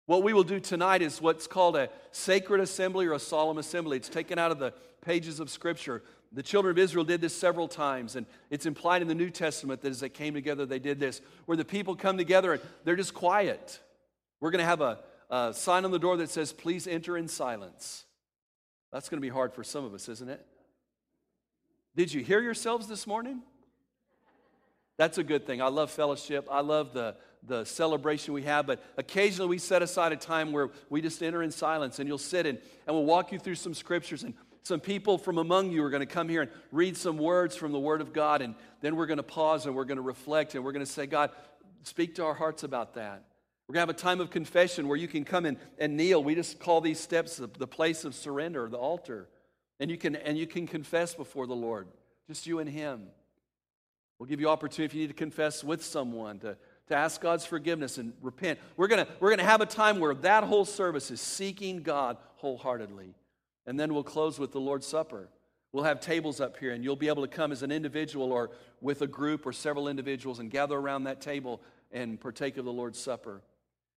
What 0.06 0.22
we 0.22 0.34
will 0.34 0.44
do 0.44 0.60
tonight 0.60 1.00
is 1.00 1.22
what's 1.22 1.46
called 1.46 1.76
a 1.76 1.88
sacred 2.10 2.60
assembly 2.60 3.06
or 3.06 3.14
a 3.14 3.18
solemn 3.18 3.56
assembly. 3.56 3.96
It's 3.96 4.10
taken 4.10 4.38
out 4.38 4.50
of 4.50 4.58
the 4.58 4.74
pages 5.00 5.40
of 5.40 5.48
Scripture. 5.48 6.02
The 6.32 6.42
children 6.42 6.72
of 6.72 6.78
Israel 6.78 7.04
did 7.04 7.20
this 7.22 7.34
several 7.34 7.68
times, 7.68 8.16
and 8.16 8.26
it's 8.50 8.66
implied 8.66 9.00
in 9.00 9.08
the 9.08 9.14
New 9.14 9.30
Testament 9.30 9.80
that 9.80 9.90
as 9.90 10.00
they 10.00 10.08
came 10.10 10.34
together, 10.34 10.66
they 10.66 10.78
did 10.78 11.00
this, 11.00 11.22
where 11.46 11.56
the 11.56 11.64
people 11.64 11.96
come 11.96 12.18
together 12.18 12.54
and 12.54 12.62
they're 12.84 12.96
just 12.96 13.14
quiet. 13.14 13.80
We're 14.40 14.50
going 14.50 14.58
to 14.58 14.66
have 14.66 14.82
a, 14.82 14.98
a 15.30 15.52
sign 15.54 15.84
on 15.84 15.90
the 15.90 15.98
door 15.98 16.16
that 16.18 16.30
says, 16.30 16.52
Please 16.52 16.86
enter 16.86 17.16
in 17.16 17.28
silence. 17.28 18.04
That's 18.92 19.08
going 19.08 19.18
to 19.18 19.22
be 19.22 19.28
hard 19.28 19.52
for 19.52 19.64
some 19.64 19.84
of 19.84 19.94
us, 19.94 20.08
isn't 20.08 20.28
it? 20.28 20.44
Did 21.96 22.12
you 22.12 22.22
hear 22.22 22.40
yourselves 22.40 22.86
this 22.86 23.06
morning? 23.06 23.42
That's 24.96 25.18
a 25.18 25.24
good 25.24 25.46
thing. 25.46 25.60
I 25.60 25.68
love 25.68 25.90
fellowship. 25.90 26.46
I 26.50 26.60
love 26.60 26.92
the, 26.92 27.16
the 27.42 27.64
celebration 27.64 28.32
we 28.32 28.42
have, 28.42 28.66
but 28.66 28.82
occasionally 28.96 29.48
we 29.48 29.58
set 29.58 29.82
aside 29.82 30.12
a 30.12 30.16
time 30.16 30.52
where 30.52 30.70
we 30.88 31.00
just 31.00 31.22
enter 31.22 31.42
in 31.42 31.50
silence 31.50 31.98
and 31.98 32.08
you'll 32.08 32.18
sit 32.18 32.46
in 32.46 32.58
and 32.86 32.96
we'll 32.96 33.04
walk 33.04 33.32
you 33.32 33.38
through 33.38 33.56
some 33.56 33.74
scriptures 33.74 34.22
and 34.22 34.34
some 34.64 34.80
people 34.80 35.18
from 35.18 35.36
among 35.36 35.72
you 35.72 35.84
are 35.84 35.90
going 35.90 36.00
to 36.00 36.06
come 36.06 36.26
here 36.26 36.40
and 36.40 36.50
read 36.72 36.96
some 36.96 37.18
words 37.18 37.54
from 37.54 37.70
the 37.70 37.78
Word 37.78 38.00
of 38.00 38.14
God, 38.14 38.40
and 38.40 38.54
then 38.80 38.96
we're 38.96 39.04
going 39.04 39.18
to 39.18 39.22
pause 39.22 39.66
and 39.66 39.76
we're 39.76 39.84
going 39.84 39.96
to 39.96 40.02
reflect 40.02 40.54
and 40.54 40.64
we're 40.64 40.72
going 40.72 40.84
to 40.84 40.90
say, 40.90 41.04
God, 41.04 41.30
speak 41.82 42.14
to 42.14 42.24
our 42.24 42.32
hearts 42.32 42.62
about 42.62 42.94
that. 42.94 43.24
We're 43.66 43.74
going 43.74 43.86
to 43.86 43.92
have 43.92 43.96
a 43.96 44.00
time 44.00 44.20
of 44.20 44.30
confession 44.30 44.88
where 44.88 44.96
you 44.96 45.08
can 45.08 45.24
come 45.24 45.46
in 45.46 45.56
and 45.78 45.96
kneel. 45.96 46.22
We 46.22 46.34
just 46.34 46.58
call 46.58 46.82
these 46.82 47.00
steps 47.00 47.38
the, 47.38 47.46
the 47.46 47.66
place 47.66 48.04
of 48.04 48.14
surrender, 48.14 48.68
the 48.68 48.76
altar. 48.76 49.26
And 49.80 49.90
you, 49.90 49.96
can, 49.96 50.16
and 50.16 50.36
you 50.36 50.46
can 50.46 50.66
confess 50.66 51.14
before 51.14 51.46
the 51.46 51.56
Lord, 51.56 51.88
just 52.26 52.46
you 52.46 52.58
and 52.58 52.68
Him. 52.68 53.06
We'll 54.18 54.28
give 54.28 54.40
you 54.40 54.50
opportunity 54.50 54.84
if 54.84 54.94
you 54.94 55.00
need 55.00 55.08
to 55.08 55.14
confess 55.14 55.64
with 55.64 55.82
someone, 55.82 56.38
to, 56.40 56.56
to 56.88 56.94
ask 56.94 57.20
God's 57.20 57.46
forgiveness 57.46 57.96
and 57.96 58.12
repent. 58.20 58.58
We're 58.76 58.86
going 58.86 59.06
we're 59.18 59.30
going 59.30 59.38
to 59.38 59.44
have 59.44 59.62
a 59.62 59.66
time 59.66 59.98
where 59.98 60.14
that 60.14 60.44
whole 60.44 60.66
service 60.66 61.10
is 61.10 61.20
seeking 61.20 61.82
God 61.82 62.18
wholeheartedly. 62.36 63.14
And 63.66 63.80
then 63.80 63.94
we'll 63.94 64.04
close 64.04 64.38
with 64.38 64.52
the 64.52 64.60
Lord's 64.60 64.86
Supper. 64.86 65.28
We'll 65.72 65.84
have 65.84 66.00
tables 66.00 66.40
up 66.40 66.58
here, 66.58 66.72
and 66.72 66.84
you'll 66.84 66.96
be 66.96 67.08
able 67.08 67.22
to 67.22 67.28
come 67.28 67.50
as 67.50 67.62
an 67.62 67.72
individual 67.72 68.30
or 68.30 68.50
with 68.80 69.02
a 69.02 69.06
group 69.06 69.46
or 69.46 69.52
several 69.52 69.88
individuals 69.88 70.38
and 70.38 70.50
gather 70.50 70.76
around 70.76 71.04
that 71.04 71.20
table 71.20 71.60
and 71.90 72.20
partake 72.20 72.58
of 72.58 72.66
the 72.66 72.72
Lord's 72.72 72.98
Supper 72.98 73.40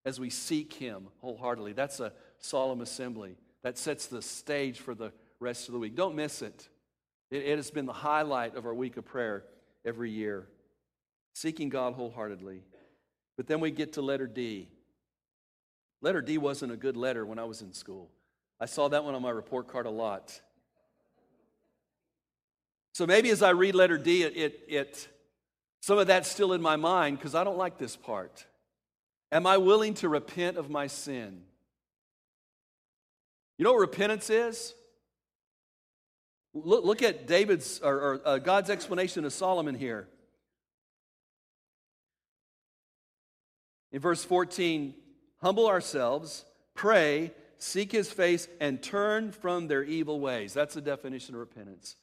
as 0.08 0.22
we 0.22 0.30
seek 0.30 0.72
Him 0.72 1.10
wholeheartedly. 1.20 1.74
That's 1.74 2.00
a 2.00 2.14
solemn 2.40 2.80
assembly. 2.80 3.36
That 3.64 3.78
sets 3.78 4.06
the 4.06 4.22
stage 4.22 4.80
for 4.80 4.96
the 4.96 5.12
rest 5.42 5.68
of 5.68 5.74
the 5.74 5.80
week. 5.80 5.96
Don't 5.96 6.16
miss 6.16 6.42
it. 6.42 6.70
It, 7.30 7.44
it 7.44 7.58
has 7.58 7.70
been 7.72 7.86
the 7.86 7.92
highlight 7.92 8.56
of 8.56 8.66
our 8.66 8.74
week 8.74 8.96
of 8.96 9.04
prayer 9.04 9.44
every 9.84 10.10
year. 10.10 10.48
Seeking 11.34 11.68
God 11.68 11.94
wholeheartedly. 11.94 12.64
But 13.36 13.48
then 13.48 13.60
we 13.60 13.70
get 13.70 13.94
to 13.94 14.02
letter 14.02 14.28
D. 14.28 14.70
Letter 16.02 16.22
D 16.22 16.38
wasn't 16.38 16.72
a 16.72 16.78
good 16.78 16.96
letter 16.96 17.26
when 17.26 17.38
I 17.38 17.44
was 17.44 17.62
in 17.62 17.74
school. 17.74 18.10
I 18.62 18.66
saw 18.66 18.88
that 18.88 19.04
one 19.04 19.14
on 19.14 19.22
my 19.22 19.30
report 19.30 19.68
card 19.68 19.86
a 19.86 19.92
lot. 19.92 20.40
So 22.94 23.06
maybe 23.06 23.30
as 23.30 23.44
I 23.44 23.50
read 23.50 23.76
letter 23.76 23.98
D, 23.98 24.24
it, 24.24 24.38
it, 24.38 24.60
it 24.70 25.08
some 25.82 25.98
of 25.98 26.08
that's 26.08 26.30
still 26.30 26.54
in 26.54 26.62
my 26.62 26.78
mind 26.78 27.18
because 27.18 27.36
I 27.36 27.44
don't 27.44 27.58
like 27.58 27.78
this 27.78 27.98
part. 27.98 28.46
Am 29.32 29.46
I 29.46 29.58
willing 29.58 29.94
to 29.96 30.10
repent 30.10 30.58
of 30.58 30.70
my 30.70 30.88
sin? 30.88 31.42
You 33.58 33.66
know 33.66 33.74
what 33.74 33.80
repentance 33.80 34.30
is? 34.30 34.74
Look, 36.54 36.86
look 36.86 37.02
at 37.02 37.28
David's 37.28 37.80
or, 37.80 37.96
or 37.96 38.22
uh, 38.26 38.38
God's 38.38 38.70
explanation 38.70 39.26
of 39.26 39.34
Solomon 39.34 39.76
here. 39.76 40.08
In 43.92 44.00
verse 44.00 44.24
14, 44.24 44.94
humble 45.42 45.68
ourselves, 45.68 46.46
pray, 46.74 47.32
seek 47.58 47.92
his 47.92 48.12
face, 48.12 48.48
and 48.60 48.82
turn 48.82 49.32
from 49.32 49.68
their 49.68 49.84
evil 49.84 50.20
ways. 50.20 50.54
That's 50.54 50.74
the 50.76 50.82
definition 50.82 51.36
of 51.36 51.40
repentance. 51.40 51.96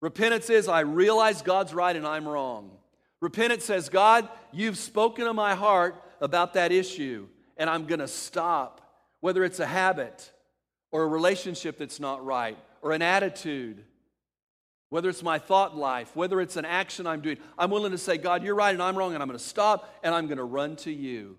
Repentance 0.00 0.50
is 0.50 0.68
I 0.68 0.80
realize 0.80 1.42
God's 1.42 1.74
right 1.74 1.94
and 1.94 2.06
I'm 2.06 2.28
wrong. 2.28 2.70
Repentance 3.20 3.64
says, 3.64 3.88
God, 3.88 4.28
you've 4.52 4.76
spoken 4.78 5.24
to 5.24 5.32
my 5.32 5.54
heart 5.54 6.02
about 6.24 6.54
that 6.54 6.72
issue, 6.72 7.28
and 7.56 7.68
I'm 7.68 7.86
going 7.86 8.00
to 8.00 8.08
stop. 8.08 8.80
Whether 9.20 9.44
it's 9.44 9.60
a 9.60 9.66
habit 9.66 10.32
or 10.90 11.02
a 11.02 11.06
relationship 11.06 11.78
that's 11.78 12.00
not 12.00 12.24
right 12.24 12.58
or 12.82 12.92
an 12.92 13.00
attitude, 13.00 13.84
whether 14.90 15.08
it's 15.08 15.22
my 15.22 15.38
thought 15.38 15.76
life, 15.76 16.14
whether 16.14 16.40
it's 16.40 16.56
an 16.56 16.64
action 16.64 17.06
I'm 17.06 17.20
doing, 17.20 17.38
I'm 17.58 17.70
willing 17.70 17.92
to 17.92 17.98
say, 17.98 18.18
God, 18.18 18.42
you're 18.42 18.54
right 18.54 18.74
and 18.74 18.82
I'm 18.82 18.96
wrong, 18.96 19.14
and 19.14 19.22
I'm 19.22 19.28
going 19.28 19.38
to 19.38 19.44
stop 19.44 19.94
and 20.02 20.14
I'm 20.14 20.26
going 20.26 20.38
to 20.38 20.44
run 20.44 20.76
to 20.76 20.92
you. 20.92 21.36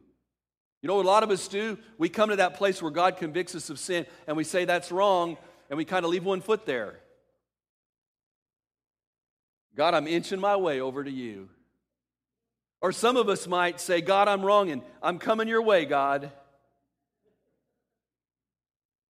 You 0.82 0.88
know 0.88 0.96
what 0.96 1.06
a 1.06 1.08
lot 1.08 1.24
of 1.24 1.32
us 1.32 1.48
do? 1.48 1.78
We 1.98 2.10
come 2.10 2.30
to 2.30 2.36
that 2.36 2.58
place 2.58 2.82
where 2.82 2.92
God 2.92 3.18
convicts 3.18 3.56
us 3.56 3.70
of 3.70 3.80
sin 3.80 4.06
and 4.28 4.38
we 4.38 4.44
say 4.44 4.66
that's 4.66 4.92
wrong, 4.92 5.38
and 5.70 5.78
we 5.78 5.86
kind 5.86 6.06
of 6.06 6.12
leave 6.12 6.26
one 6.26 6.42
foot 6.42 6.66
there. 6.66 7.00
God, 9.76 9.94
I'm 9.94 10.08
inching 10.08 10.40
my 10.40 10.56
way 10.56 10.80
over 10.80 11.04
to 11.04 11.12
you. 11.12 11.50
Or 12.86 12.92
some 12.92 13.18
of 13.18 13.30
us 13.30 13.48
might 13.48 13.82
say, 13.82 14.00
God, 14.00 14.28
I'm 14.28 14.46
wrong 14.46 14.70
and 14.70 14.84
I'm 15.02 15.18
coming 15.18 15.48
your 15.48 15.64
way, 15.64 15.86
God. 15.86 16.30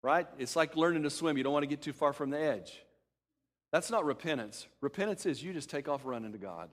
Right? 0.02 0.26
It's 0.40 0.56
like 0.56 0.78
learning 0.78 1.04
to 1.04 1.10
swim. 1.10 1.36
You 1.36 1.44
don't 1.44 1.52
want 1.52 1.64
to 1.64 1.68
get 1.68 1.82
too 1.82 1.92
far 1.92 2.14
from 2.14 2.30
the 2.30 2.40
edge. 2.40 2.82
That's 3.74 3.92
not 3.92 4.06
repentance. 4.06 4.66
Repentance 4.80 5.26
is 5.26 5.44
you 5.44 5.52
just 5.52 5.70
take 5.70 5.90
off 5.90 6.06
running 6.06 6.32
to 6.32 6.38
God. 6.38 6.70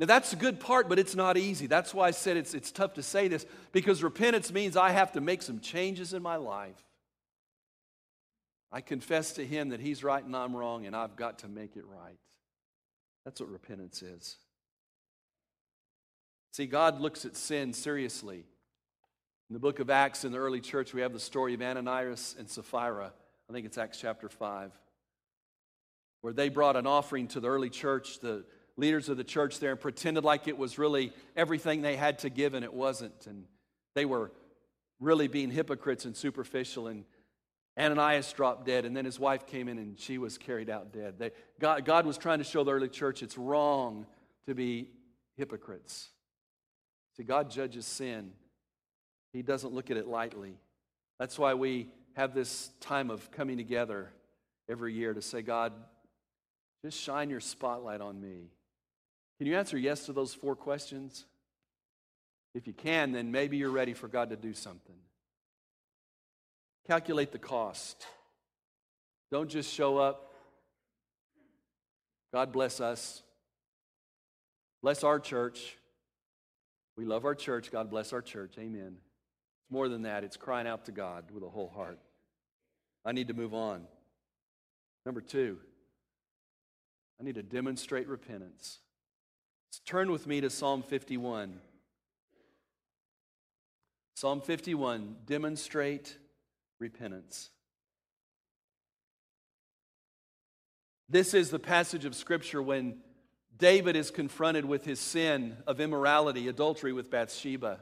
Now, 0.00 0.06
that's 0.06 0.32
a 0.32 0.36
good 0.36 0.58
part, 0.58 0.88
but 0.88 0.98
it's 0.98 1.14
not 1.14 1.36
easy. 1.36 1.68
That's 1.68 1.94
why 1.94 2.08
I 2.08 2.10
said 2.10 2.36
it's, 2.36 2.52
it's 2.52 2.72
tough 2.72 2.94
to 2.94 3.02
say 3.04 3.28
this, 3.28 3.46
because 3.70 4.02
repentance 4.02 4.52
means 4.52 4.76
I 4.76 4.90
have 4.90 5.12
to 5.12 5.20
make 5.20 5.42
some 5.42 5.60
changes 5.60 6.14
in 6.14 6.22
my 6.24 6.34
life. 6.34 6.82
I 8.72 8.80
confess 8.80 9.34
to 9.34 9.46
Him 9.46 9.68
that 9.68 9.78
He's 9.78 10.02
right 10.02 10.24
and 10.24 10.34
I'm 10.34 10.56
wrong, 10.56 10.84
and 10.84 10.96
I've 10.96 11.14
got 11.14 11.38
to 11.40 11.48
make 11.48 11.76
it 11.76 11.84
right. 11.86 12.18
That's 13.24 13.40
what 13.40 13.50
repentance 13.50 14.02
is. 14.02 14.36
See, 16.52 16.66
God 16.66 17.00
looks 17.00 17.24
at 17.24 17.34
sin 17.34 17.72
seriously. 17.72 18.44
In 19.48 19.54
the 19.54 19.58
book 19.58 19.80
of 19.80 19.88
Acts 19.88 20.24
in 20.24 20.32
the 20.32 20.38
early 20.38 20.60
church, 20.60 20.92
we 20.92 21.00
have 21.00 21.14
the 21.14 21.20
story 21.20 21.54
of 21.54 21.62
Ananias 21.62 22.36
and 22.38 22.48
Sapphira. 22.48 23.12
I 23.48 23.52
think 23.52 23.64
it's 23.66 23.78
Acts 23.78 23.98
chapter 23.98 24.28
5, 24.28 24.70
where 26.20 26.34
they 26.34 26.50
brought 26.50 26.76
an 26.76 26.86
offering 26.86 27.26
to 27.28 27.40
the 27.40 27.48
early 27.48 27.70
church, 27.70 28.20
the 28.20 28.44
leaders 28.76 29.08
of 29.08 29.16
the 29.16 29.24
church 29.24 29.60
there, 29.60 29.72
and 29.72 29.80
pretended 29.80 30.24
like 30.24 30.46
it 30.46 30.58
was 30.58 30.78
really 30.78 31.12
everything 31.36 31.80
they 31.80 31.96
had 31.96 32.18
to 32.20 32.30
give, 32.30 32.52
and 32.52 32.64
it 32.64 32.72
wasn't. 32.72 33.26
And 33.26 33.46
they 33.94 34.04
were 34.04 34.30
really 35.00 35.28
being 35.28 35.50
hypocrites 35.50 36.04
and 36.04 36.14
superficial. 36.14 36.86
And 36.86 37.04
Ananias 37.78 38.30
dropped 38.32 38.66
dead, 38.66 38.84
and 38.84 38.94
then 38.94 39.06
his 39.06 39.18
wife 39.18 39.46
came 39.46 39.68
in 39.68 39.78
and 39.78 39.98
she 39.98 40.18
was 40.18 40.36
carried 40.36 40.68
out 40.68 40.92
dead. 40.92 41.18
They, 41.18 41.30
God, 41.58 41.86
God 41.86 42.04
was 42.04 42.18
trying 42.18 42.38
to 42.38 42.44
show 42.44 42.62
the 42.62 42.72
early 42.72 42.88
church 42.88 43.22
it's 43.22 43.38
wrong 43.38 44.06
to 44.46 44.54
be 44.54 44.88
hypocrites. 45.36 46.11
See, 47.16 47.24
God 47.24 47.50
judges 47.50 47.86
sin, 47.86 48.32
He 49.32 49.42
doesn't 49.42 49.72
look 49.72 49.90
at 49.90 49.96
it 49.96 50.06
lightly. 50.06 50.54
That's 51.18 51.38
why 51.38 51.54
we 51.54 51.88
have 52.14 52.34
this 52.34 52.70
time 52.80 53.10
of 53.10 53.30
coming 53.30 53.56
together 53.56 54.10
every 54.68 54.94
year 54.94 55.14
to 55.14 55.22
say, 55.22 55.42
God, 55.42 55.72
just 56.84 56.98
shine 56.98 57.30
your 57.30 57.40
spotlight 57.40 58.00
on 58.00 58.20
me. 58.20 58.50
Can 59.38 59.46
you 59.46 59.56
answer 59.56 59.78
yes 59.78 60.06
to 60.06 60.12
those 60.12 60.34
four 60.34 60.56
questions? 60.56 61.24
If 62.54 62.66
you 62.66 62.72
can, 62.72 63.12
then 63.12 63.30
maybe 63.30 63.56
you're 63.56 63.70
ready 63.70 63.94
for 63.94 64.08
God 64.08 64.30
to 64.30 64.36
do 64.36 64.52
something. 64.52 64.96
Calculate 66.86 67.32
the 67.32 67.38
cost. 67.38 68.04
Don't 69.30 69.48
just 69.48 69.72
show 69.72 69.98
up. 69.98 70.32
God 72.34 72.52
bless 72.52 72.80
us. 72.80 73.22
Bless 74.82 75.04
our 75.04 75.20
church. 75.20 75.76
We 76.96 77.04
love 77.04 77.24
our 77.24 77.34
church. 77.34 77.70
God 77.70 77.90
bless 77.90 78.12
our 78.12 78.22
church. 78.22 78.54
Amen. 78.58 78.96
It's 78.96 79.70
more 79.70 79.88
than 79.88 80.02
that, 80.02 80.24
it's 80.24 80.36
crying 80.36 80.66
out 80.66 80.84
to 80.86 80.92
God 80.92 81.30
with 81.32 81.42
a 81.42 81.48
whole 81.48 81.70
heart. 81.74 81.98
I 83.04 83.12
need 83.12 83.28
to 83.28 83.34
move 83.34 83.54
on. 83.54 83.86
Number 85.04 85.20
two, 85.20 85.58
I 87.20 87.24
need 87.24 87.34
to 87.34 87.42
demonstrate 87.42 88.08
repentance. 88.08 88.78
Turn 89.86 90.12
with 90.12 90.26
me 90.26 90.40
to 90.40 90.50
Psalm 90.50 90.82
51. 90.82 91.58
Psalm 94.14 94.40
51 94.40 95.16
demonstrate 95.26 96.16
repentance. 96.78 97.50
This 101.08 101.34
is 101.34 101.50
the 101.50 101.58
passage 101.58 102.04
of 102.04 102.14
Scripture 102.14 102.62
when 102.62 102.98
David 103.62 103.94
is 103.94 104.10
confronted 104.10 104.64
with 104.64 104.84
his 104.84 104.98
sin 104.98 105.56
of 105.68 105.80
immorality, 105.80 106.48
adultery 106.48 106.92
with 106.92 107.12
Bathsheba, 107.12 107.78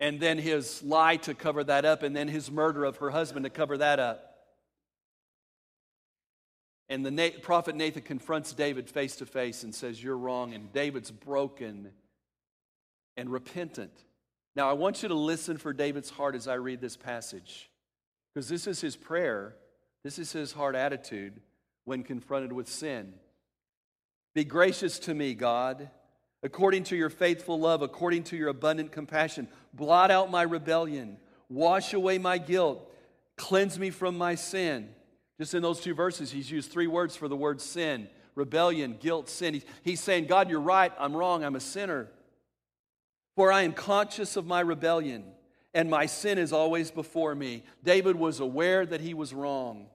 and 0.00 0.18
then 0.18 0.38
his 0.38 0.82
lie 0.82 1.16
to 1.16 1.34
cover 1.34 1.62
that 1.62 1.84
up, 1.84 2.02
and 2.02 2.16
then 2.16 2.26
his 2.26 2.50
murder 2.50 2.86
of 2.86 2.96
her 2.96 3.10
husband 3.10 3.44
to 3.44 3.50
cover 3.50 3.76
that 3.76 4.00
up. 4.00 4.34
And 6.88 7.04
the 7.04 7.34
prophet 7.42 7.76
Nathan 7.76 8.00
confronts 8.00 8.54
David 8.54 8.88
face 8.88 9.16
to 9.16 9.26
face 9.26 9.62
and 9.62 9.74
says, 9.74 10.02
You're 10.02 10.16
wrong. 10.16 10.54
And 10.54 10.72
David's 10.72 11.10
broken 11.10 11.90
and 13.18 13.28
repentant. 13.28 13.92
Now, 14.56 14.70
I 14.70 14.72
want 14.72 15.02
you 15.02 15.10
to 15.10 15.14
listen 15.14 15.58
for 15.58 15.74
David's 15.74 16.08
heart 16.08 16.34
as 16.34 16.48
I 16.48 16.54
read 16.54 16.80
this 16.80 16.96
passage, 16.96 17.70
because 18.32 18.48
this 18.48 18.66
is 18.66 18.80
his 18.80 18.96
prayer, 18.96 19.54
this 20.02 20.18
is 20.18 20.32
his 20.32 20.52
heart 20.52 20.74
attitude 20.74 21.42
when 21.84 22.02
confronted 22.02 22.54
with 22.54 22.70
sin. 22.70 23.12
Be 24.34 24.44
gracious 24.44 24.98
to 25.00 25.14
me, 25.14 25.34
God, 25.34 25.90
according 26.42 26.84
to 26.84 26.96
your 26.96 27.10
faithful 27.10 27.58
love, 27.60 27.82
according 27.82 28.24
to 28.24 28.36
your 28.36 28.48
abundant 28.48 28.92
compassion. 28.92 29.48
Blot 29.74 30.10
out 30.10 30.30
my 30.30 30.42
rebellion, 30.42 31.18
wash 31.48 31.92
away 31.92 32.18
my 32.18 32.38
guilt, 32.38 32.90
cleanse 33.36 33.78
me 33.78 33.90
from 33.90 34.16
my 34.16 34.34
sin. 34.34 34.88
Just 35.38 35.54
in 35.54 35.62
those 35.62 35.80
two 35.80 35.94
verses, 35.94 36.30
he's 36.30 36.50
used 36.50 36.70
three 36.70 36.86
words 36.86 37.16
for 37.16 37.28
the 37.28 37.36
word 37.36 37.60
sin 37.60 38.08
rebellion, 38.34 38.96
guilt, 38.98 39.28
sin. 39.28 39.62
He's 39.82 40.00
saying, 40.00 40.26
God, 40.26 40.48
you're 40.48 40.60
right. 40.60 40.92
I'm 40.98 41.14
wrong. 41.14 41.44
I'm 41.44 41.56
a 41.56 41.60
sinner. 41.60 42.08
For 43.36 43.52
I 43.52 43.62
am 43.62 43.72
conscious 43.72 44.36
of 44.36 44.46
my 44.46 44.60
rebellion, 44.60 45.24
and 45.74 45.90
my 45.90 46.06
sin 46.06 46.38
is 46.38 46.52
always 46.52 46.90
before 46.90 47.34
me. 47.34 47.64
David 47.82 48.16
was 48.16 48.40
aware 48.40 48.84
that 48.84 49.00
he 49.00 49.14
was 49.14 49.32
wrong. 49.32 49.86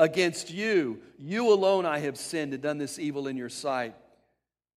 Against 0.00 0.50
you, 0.50 1.02
you 1.18 1.52
alone 1.52 1.84
I 1.84 1.98
have 1.98 2.16
sinned 2.16 2.54
and 2.54 2.62
done 2.62 2.78
this 2.78 2.98
evil 2.98 3.26
in 3.26 3.36
your 3.36 3.50
sight. 3.50 3.94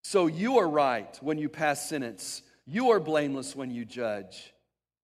So 0.04 0.28
you 0.28 0.58
are 0.58 0.68
right 0.68 1.18
when 1.22 1.38
you 1.38 1.48
pass 1.48 1.88
sentence. 1.88 2.42
You 2.66 2.92
are 2.92 3.00
blameless 3.00 3.56
when 3.56 3.72
you 3.72 3.86
judge. 3.86 4.54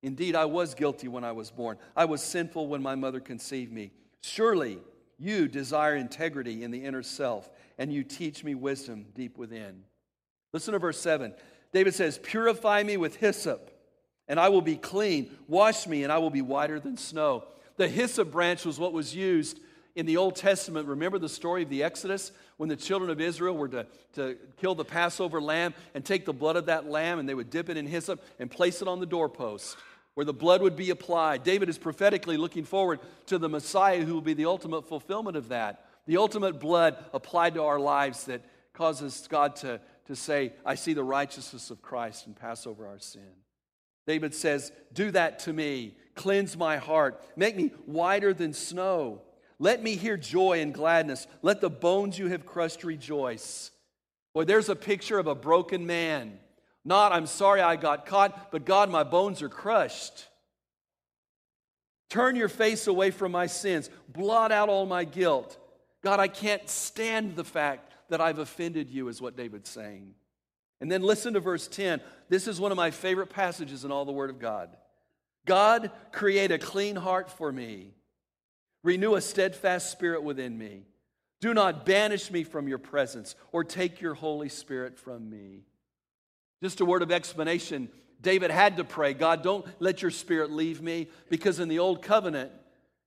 Indeed, 0.03 0.35
I 0.35 0.43
was 0.43 0.73
guilty 0.73 1.07
when 1.07 1.23
I 1.23 1.31
was 1.31 1.51
born. 1.51 1.77
I 1.95 2.03
was 2.03 2.21
sinful 2.21 2.67
when 2.67 2.81
my 2.81 2.95
mother 2.95 3.21
conceived 3.21 3.71
me. 3.71 3.91
Surely 4.21 4.79
you 5.17 5.47
desire 5.47 5.95
integrity 5.95 6.65
in 6.65 6.71
the 6.71 6.83
inner 6.83 7.01
self, 7.01 7.49
and 7.77 7.93
you 7.93 8.03
teach 8.03 8.43
me 8.43 8.55
wisdom 8.55 9.05
deep 9.15 9.37
within. 9.37 9.83
Listen 10.51 10.73
to 10.73 10.79
verse 10.79 10.99
7. 10.99 11.33
David 11.71 11.93
says, 11.93 12.17
Purify 12.17 12.83
me 12.83 12.97
with 12.97 13.15
hyssop, 13.15 13.71
and 14.27 14.37
I 14.37 14.49
will 14.49 14.61
be 14.61 14.75
clean. 14.75 15.31
Wash 15.47 15.87
me, 15.87 16.03
and 16.03 16.11
I 16.11 16.17
will 16.17 16.29
be 16.29 16.41
whiter 16.41 16.77
than 16.77 16.97
snow. 16.97 17.45
The 17.77 17.87
hyssop 17.87 18.33
branch 18.33 18.65
was 18.65 18.77
what 18.77 18.91
was 18.91 19.15
used 19.15 19.61
in 19.99 20.05
the 20.05 20.17
Old 20.17 20.35
Testament. 20.35 20.87
Remember 20.87 21.19
the 21.19 21.29
story 21.29 21.63
of 21.63 21.69
the 21.69 21.83
Exodus 21.83 22.31
when 22.57 22.69
the 22.69 22.75
children 22.75 23.11
of 23.11 23.21
Israel 23.21 23.55
were 23.55 23.67
to, 23.67 23.85
to 24.13 24.37
kill 24.57 24.73
the 24.73 24.85
Passover 24.85 25.39
lamb 25.39 25.73
and 25.93 26.03
take 26.03 26.25
the 26.25 26.33
blood 26.33 26.55
of 26.55 26.65
that 26.65 26.89
lamb, 26.89 27.19
and 27.19 27.29
they 27.29 27.35
would 27.35 27.49
dip 27.49 27.69
it 27.69 27.77
in 27.77 27.85
hyssop 27.85 28.23
and 28.39 28.49
place 28.49 28.81
it 28.81 28.87
on 28.87 28.99
the 28.99 29.05
doorpost 29.05 29.77
where 30.19 30.25
the 30.25 30.33
blood 30.33 30.61
would 30.61 30.75
be 30.75 30.89
applied. 30.89 31.43
David 31.43 31.69
is 31.69 31.77
prophetically 31.77 32.35
looking 32.35 32.65
forward 32.65 32.99
to 33.27 33.37
the 33.37 33.47
Messiah 33.47 34.03
who 34.03 34.13
will 34.13 34.21
be 34.21 34.33
the 34.33 34.47
ultimate 34.47 34.85
fulfillment 34.85 35.37
of 35.37 35.47
that. 35.47 35.85
The 36.07 36.17
ultimate 36.17 36.59
blood 36.59 36.97
applied 37.13 37.53
to 37.53 37.63
our 37.63 37.79
lives 37.79 38.25
that 38.25 38.41
causes 38.73 39.27
God 39.29 39.55
to, 39.57 39.79
to 40.07 40.15
say, 40.17 40.51
I 40.65 40.75
see 40.75 40.93
the 40.93 41.05
righteousness 41.05 41.71
of 41.71 41.81
Christ 41.81 42.27
and 42.27 42.35
pass 42.35 42.67
over 42.67 42.85
our 42.85 42.99
sin. 42.99 43.31
David 44.07 44.35
says, 44.35 44.73
Do 44.91 45.11
that 45.11 45.39
to 45.39 45.53
me. 45.53 45.95
Cleanse 46.15 46.57
my 46.57 46.75
heart. 46.75 47.23
Make 47.37 47.55
me 47.55 47.67
whiter 47.85 48.33
than 48.33 48.51
snow. 48.51 49.21
Let 49.59 49.83
me 49.83 49.95
hear 49.95 50.17
joy 50.17 50.61
and 50.61 50.73
gladness. 50.73 51.27
Let 51.41 51.61
the 51.61 51.69
bones 51.69 52.17
you 52.17 52.27
have 52.27 52.45
crushed 52.45 52.83
rejoice. 52.83 53.71
Boy, 54.33 54.45
there's 54.45 54.69
a 54.69 54.75
picture 54.75 55.19
of 55.19 55.27
a 55.27 55.35
broken 55.35 55.85
man 55.85 56.39
not, 56.85 57.11
I'm 57.11 57.27
sorry 57.27 57.61
I 57.61 57.75
got 57.75 58.05
caught, 58.05 58.51
but 58.51 58.65
God, 58.65 58.89
my 58.89 59.03
bones 59.03 59.41
are 59.41 59.49
crushed. 59.49 60.25
Turn 62.09 62.35
your 62.35 62.49
face 62.49 62.87
away 62.87 63.11
from 63.11 63.31
my 63.31 63.45
sins. 63.45 63.89
Blot 64.07 64.51
out 64.51 64.69
all 64.69 64.85
my 64.85 65.03
guilt. 65.03 65.57
God, 66.01 66.19
I 66.19 66.27
can't 66.27 66.67
stand 66.69 67.35
the 67.35 67.43
fact 67.43 67.93
that 68.09 68.21
I've 68.21 68.39
offended 68.39 68.89
you, 68.89 69.09
is 69.09 69.21
what 69.21 69.37
David's 69.37 69.69
saying. 69.69 70.15
And 70.81 70.91
then 70.91 71.03
listen 71.03 71.33
to 71.33 71.39
verse 71.39 71.67
10. 71.67 72.01
This 72.29 72.47
is 72.47 72.59
one 72.59 72.71
of 72.71 72.77
my 72.77 72.89
favorite 72.89 73.29
passages 73.29 73.83
in 73.85 73.91
all 73.91 74.05
the 74.05 74.11
Word 74.11 74.29
of 74.29 74.39
God. 74.39 74.69
God, 75.45 75.91
create 76.11 76.51
a 76.51 76.57
clean 76.57 76.95
heart 76.95 77.29
for 77.29 77.51
me, 77.51 77.91
renew 78.83 79.15
a 79.15 79.21
steadfast 79.21 79.91
spirit 79.91 80.23
within 80.23 80.57
me. 80.57 80.83
Do 81.41 81.53
not 81.53 81.85
banish 81.85 82.31
me 82.31 82.43
from 82.43 82.67
your 82.67 82.77
presence 82.77 83.35
or 83.51 83.63
take 83.63 84.01
your 84.01 84.13
Holy 84.13 84.49
Spirit 84.49 84.97
from 84.97 85.29
me. 85.29 85.63
Just 86.61 86.81
a 86.81 86.85
word 86.85 87.01
of 87.01 87.11
explanation 87.11 87.89
David 88.21 88.51
had 88.51 88.77
to 88.77 88.83
pray, 88.83 89.13
God, 89.13 89.43
don't 89.43 89.65
let 89.79 90.01
your 90.01 90.11
spirit 90.11 90.51
leave 90.51 90.81
me, 90.81 91.07
because 91.29 91.59
in 91.59 91.69
the 91.69 91.79
Old 91.79 92.01
Covenant, 92.01 92.51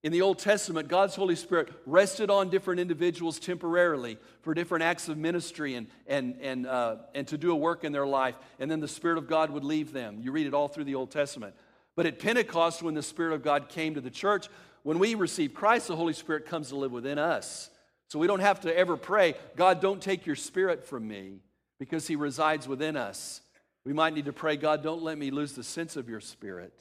in 0.02 0.10
the 0.10 0.22
Old 0.22 0.38
Testament, 0.38 0.88
God's 0.88 1.14
Holy 1.14 1.36
Spirit 1.36 1.68
rested 1.86 2.30
on 2.30 2.48
different 2.48 2.80
individuals 2.80 3.38
temporarily 3.38 4.18
for 4.40 4.54
different 4.54 4.82
acts 4.82 5.08
of 5.08 5.16
ministry 5.16 5.74
and, 5.74 5.86
and, 6.06 6.36
and, 6.40 6.66
uh, 6.66 6.96
and 7.14 7.28
to 7.28 7.38
do 7.38 7.52
a 7.52 7.54
work 7.54 7.84
in 7.84 7.92
their 7.92 8.06
life, 8.06 8.34
and 8.58 8.70
then 8.70 8.80
the 8.80 8.88
Spirit 8.88 9.18
of 9.18 9.28
God 9.28 9.50
would 9.50 9.64
leave 9.64 9.92
them. 9.92 10.18
You 10.20 10.32
read 10.32 10.46
it 10.46 10.54
all 10.54 10.68
through 10.68 10.84
the 10.84 10.94
Old 10.94 11.10
Testament. 11.10 11.54
But 11.94 12.06
at 12.06 12.18
Pentecost, 12.18 12.82
when 12.82 12.94
the 12.94 13.02
Spirit 13.02 13.34
of 13.34 13.42
God 13.42 13.68
came 13.68 13.94
to 13.94 14.00
the 14.00 14.10
church, 14.10 14.48
when 14.82 14.98
we 14.98 15.14
receive 15.14 15.54
Christ, 15.54 15.88
the 15.88 15.96
Holy 15.96 16.12
Spirit 16.12 16.46
comes 16.46 16.68
to 16.70 16.76
live 16.76 16.92
within 16.92 17.18
us. 17.18 17.70
So 18.08 18.18
we 18.18 18.26
don't 18.26 18.40
have 18.40 18.60
to 18.60 18.76
ever 18.76 18.96
pray, 18.96 19.34
God, 19.56 19.80
don't 19.80 20.02
take 20.02 20.26
your 20.26 20.36
Spirit 20.36 20.84
from 20.84 21.08
me 21.08 21.40
because 21.78 22.06
he 22.06 22.16
resides 22.16 22.68
within 22.68 22.96
us. 22.96 23.40
We 23.84 23.92
might 23.92 24.14
need 24.14 24.26
to 24.26 24.32
pray, 24.32 24.56
God, 24.56 24.82
don't 24.82 25.02
let 25.02 25.18
me 25.18 25.30
lose 25.30 25.52
the 25.52 25.64
sense 25.64 25.96
of 25.96 26.08
your 26.08 26.20
spirit. 26.20 26.72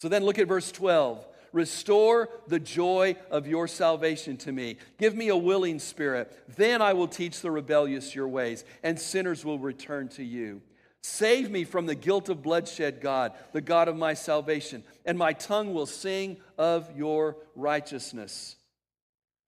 So 0.00 0.08
then 0.08 0.24
look 0.24 0.38
at 0.38 0.48
verse 0.48 0.72
12. 0.72 1.26
Restore 1.52 2.30
the 2.46 2.60
joy 2.60 3.16
of 3.30 3.46
your 3.46 3.66
salvation 3.68 4.36
to 4.38 4.52
me. 4.52 4.76
Give 4.98 5.14
me 5.14 5.28
a 5.28 5.36
willing 5.36 5.78
spirit. 5.80 6.32
Then 6.56 6.80
I 6.80 6.92
will 6.92 7.08
teach 7.08 7.40
the 7.40 7.50
rebellious 7.50 8.14
your 8.14 8.28
ways, 8.28 8.64
and 8.82 8.98
sinners 8.98 9.44
will 9.44 9.58
return 9.58 10.08
to 10.10 10.24
you. 10.24 10.62
Save 11.02 11.50
me 11.50 11.64
from 11.64 11.86
the 11.86 11.94
guilt 11.94 12.28
of 12.28 12.42
bloodshed, 12.42 13.00
God, 13.00 13.32
the 13.52 13.60
God 13.60 13.88
of 13.88 13.96
my 13.96 14.14
salvation, 14.14 14.84
and 15.04 15.16
my 15.16 15.32
tongue 15.32 15.72
will 15.72 15.86
sing 15.86 16.36
of 16.58 16.94
your 16.96 17.36
righteousness. 17.54 18.56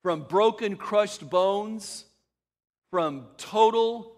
From 0.03 0.23
broken, 0.23 0.77
crushed 0.77 1.29
bones, 1.29 2.07
from 2.91 3.27
total 3.37 4.17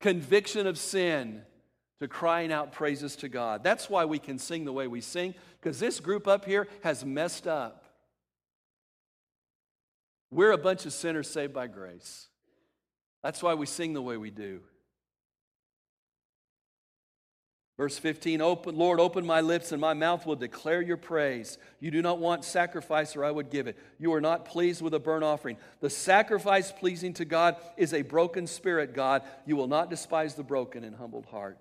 conviction 0.00 0.66
of 0.66 0.78
sin 0.78 1.42
to 2.00 2.08
crying 2.08 2.52
out 2.52 2.72
praises 2.72 3.16
to 3.16 3.28
God. 3.28 3.64
That's 3.64 3.88
why 3.90 4.04
we 4.04 4.18
can 4.18 4.38
sing 4.38 4.64
the 4.64 4.72
way 4.72 4.86
we 4.86 5.00
sing, 5.00 5.34
because 5.60 5.80
this 5.80 6.00
group 6.00 6.28
up 6.28 6.44
here 6.44 6.68
has 6.82 7.04
messed 7.04 7.46
up. 7.46 7.84
We're 10.30 10.52
a 10.52 10.58
bunch 10.58 10.84
of 10.84 10.92
sinners 10.92 11.28
saved 11.28 11.54
by 11.54 11.68
grace. 11.68 12.28
That's 13.22 13.42
why 13.42 13.54
we 13.54 13.66
sing 13.66 13.94
the 13.94 14.02
way 14.02 14.16
we 14.16 14.30
do. 14.30 14.60
Verse 17.78 17.96
15, 17.96 18.40
open, 18.40 18.76
Lord, 18.76 18.98
open 18.98 19.24
my 19.24 19.40
lips 19.40 19.70
and 19.70 19.80
my 19.80 19.94
mouth 19.94 20.26
will 20.26 20.34
declare 20.34 20.82
your 20.82 20.96
praise. 20.96 21.58
You 21.78 21.92
do 21.92 22.02
not 22.02 22.18
want 22.18 22.44
sacrifice, 22.44 23.14
or 23.14 23.24
I 23.24 23.30
would 23.30 23.50
give 23.50 23.68
it. 23.68 23.78
You 24.00 24.12
are 24.14 24.20
not 24.20 24.44
pleased 24.44 24.82
with 24.82 24.94
a 24.94 24.98
burnt 24.98 25.22
offering. 25.22 25.56
The 25.80 25.88
sacrifice 25.88 26.72
pleasing 26.72 27.14
to 27.14 27.24
God 27.24 27.54
is 27.76 27.94
a 27.94 28.02
broken 28.02 28.48
spirit, 28.48 28.94
God. 28.94 29.22
You 29.46 29.54
will 29.54 29.68
not 29.68 29.90
despise 29.90 30.34
the 30.34 30.42
broken 30.42 30.82
and 30.82 30.96
humbled 30.96 31.26
heart. 31.26 31.56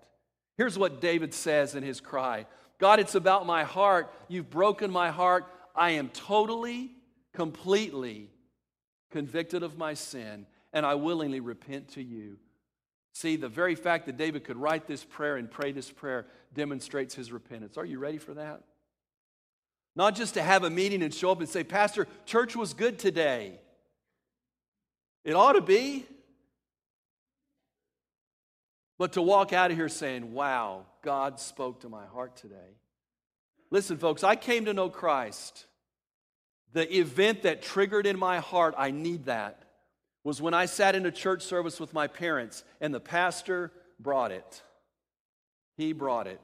Here's 0.58 0.76
what 0.76 1.02
David 1.02 1.36
says 1.36 1.76
in 1.76 1.84
his 1.84 2.02
cry 2.02 2.48
God, 2.80 3.00
it's 3.00 3.16
about 3.16 3.46
my 3.46 3.64
heart. 3.64 4.12
You've 4.28 4.50
broken 4.50 4.90
my 4.90 5.12
heart. 5.12 5.46
I 5.76 5.92
am 5.92 6.10
totally, 6.10 6.94
completely 7.36 8.32
convicted 9.12 9.62
of 9.62 9.78
my 9.78 9.94
sin, 9.94 10.48
and 10.74 10.84
I 10.84 10.96
willingly 10.96 11.42
repent 11.42 11.90
to 11.90 12.02
you. 12.02 12.38
See, 13.18 13.36
the 13.36 13.50
very 13.50 13.74
fact 13.74 14.06
that 14.06 14.16
David 14.16 14.44
could 14.44 14.58
write 14.58 14.86
this 14.86 15.04
prayer 15.04 15.38
and 15.38 15.50
pray 15.50 15.72
this 15.72 15.90
prayer 15.90 16.28
demonstrates 16.54 17.16
his 17.16 17.32
repentance. 17.32 17.76
Are 17.76 17.84
you 17.84 17.98
ready 17.98 18.20
for 18.20 18.36
that? 18.36 18.62
Not 19.96 20.14
just 20.14 20.36
to 20.36 20.44
have 20.44 20.64
a 20.64 20.70
meeting 20.70 21.02
and 21.02 21.12
show 21.12 21.32
up 21.32 21.40
and 21.40 21.50
say, 21.50 21.64
Pastor, 21.64 22.08
church 22.28 22.56
was 22.56 22.76
good 22.76 23.00
today. 23.00 23.60
It 25.24 25.34
ought 25.34 25.54
to 25.54 25.62
be. 25.62 26.06
But 29.00 29.14
to 29.14 29.24
walk 29.24 29.52
out 29.52 29.72
of 29.72 29.78
here 29.78 29.90
saying, 29.90 30.32
Wow, 30.32 30.86
God 31.02 31.40
spoke 31.40 31.80
to 31.82 31.90
my 31.90 32.06
heart 32.06 32.36
today. 32.36 32.76
Listen, 33.72 33.98
folks, 33.98 34.24
I 34.24 34.36
came 34.36 34.66
to 34.66 34.76
know 34.76 34.92
Christ. 34.92 35.66
The 36.74 37.00
event 37.00 37.42
that 37.42 37.64
triggered 37.64 38.06
in 38.06 38.20
my 38.20 38.38
heart, 38.38 38.76
I 38.78 38.92
need 38.92 39.26
that 39.26 39.67
was 40.28 40.42
when 40.42 40.54
I 40.54 40.66
sat 40.66 40.94
in 40.94 41.06
a 41.06 41.12
church 41.12 41.42
service 41.42 41.80
with 41.80 41.94
my 41.94 42.06
parents 42.06 42.66
and 42.82 42.94
the 42.94 43.00
pastor 43.00 43.72
brought 43.98 44.34
it. 44.34 44.62
He 45.78 45.94
brought 45.94 46.28
it. 46.28 46.42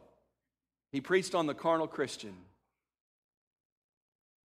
He 0.94 1.02
preached 1.02 1.36
on 1.36 1.48
the 1.48 1.54
carnal 1.54 1.86
Christian. 1.86 2.34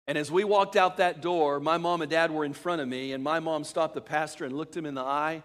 And 0.07 0.17
as 0.17 0.31
we 0.31 0.45
walked 0.45 0.77
out 0.77 0.95
that 0.97 1.21
door, 1.21 1.59
my 1.59 1.77
mom 1.77 2.01
and 2.01 2.09
dad 2.09 2.31
were 2.31 2.45
in 2.45 2.53
front 2.53 2.79
of 2.79 2.87
me, 2.87 3.11
and 3.11 3.21
my 3.21 3.41
mom 3.41 3.65
stopped 3.65 3.93
the 3.93 3.99
pastor 3.99 4.45
and 4.45 4.55
looked 4.55 4.77
him 4.77 4.85
in 4.85 4.93
the 4.93 5.01
eye. 5.01 5.43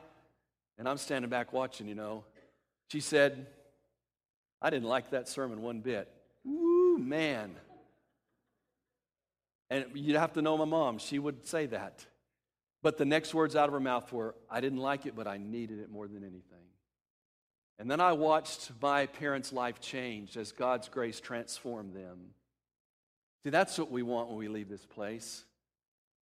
And 0.79 0.89
I'm 0.89 0.97
standing 0.97 1.29
back 1.29 1.53
watching, 1.53 1.89
you 1.89 1.97
know. 1.97 2.23
She 2.93 3.01
said, 3.01 3.45
I 4.63 4.71
didn't 4.71 4.89
like 4.89 5.11
that 5.11 5.29
sermon 5.29 5.63
one 5.63 5.81
bit. 5.81 6.07
Woo, 6.45 6.97
man. 6.97 7.57
And 9.69 9.87
you'd 9.95 10.15
have 10.15 10.35
to 10.35 10.43
know 10.43 10.57
my 10.57 10.65
mom. 10.65 10.99
She 10.99 11.19
would 11.19 11.45
say 11.45 11.67
that. 11.67 12.07
But 12.83 12.97
the 12.97 13.05
next 13.05 13.35
words 13.35 13.57
out 13.57 13.69
of 13.69 13.73
her 13.73 13.81
mouth 13.81 14.11
were, 14.13 14.35
I 14.51 14.61
didn't 14.61 14.79
like 14.79 15.07
it, 15.07 15.15
but 15.15 15.27
I 15.27 15.37
needed 15.37 15.81
it 15.81 15.91
more 15.91 16.09
than 16.09 16.23
anything. 16.23 16.67
And 17.79 17.91
then 17.91 18.01
I 18.01 18.13
watched 18.13 18.71
my 18.81 19.07
parents' 19.07 19.53
life 19.53 19.81
change 19.81 20.37
as 20.37 20.53
God's 20.53 20.89
grace 20.89 21.21
transformed 21.21 21.95
them. 21.95 22.19
See, 23.43 23.51
that's 23.51 23.79
what 23.79 23.91
we 23.91 24.03
want 24.03 24.29
when 24.29 24.37
we 24.37 24.49
leave 24.49 24.69
this 24.69 24.85
place. 24.85 25.45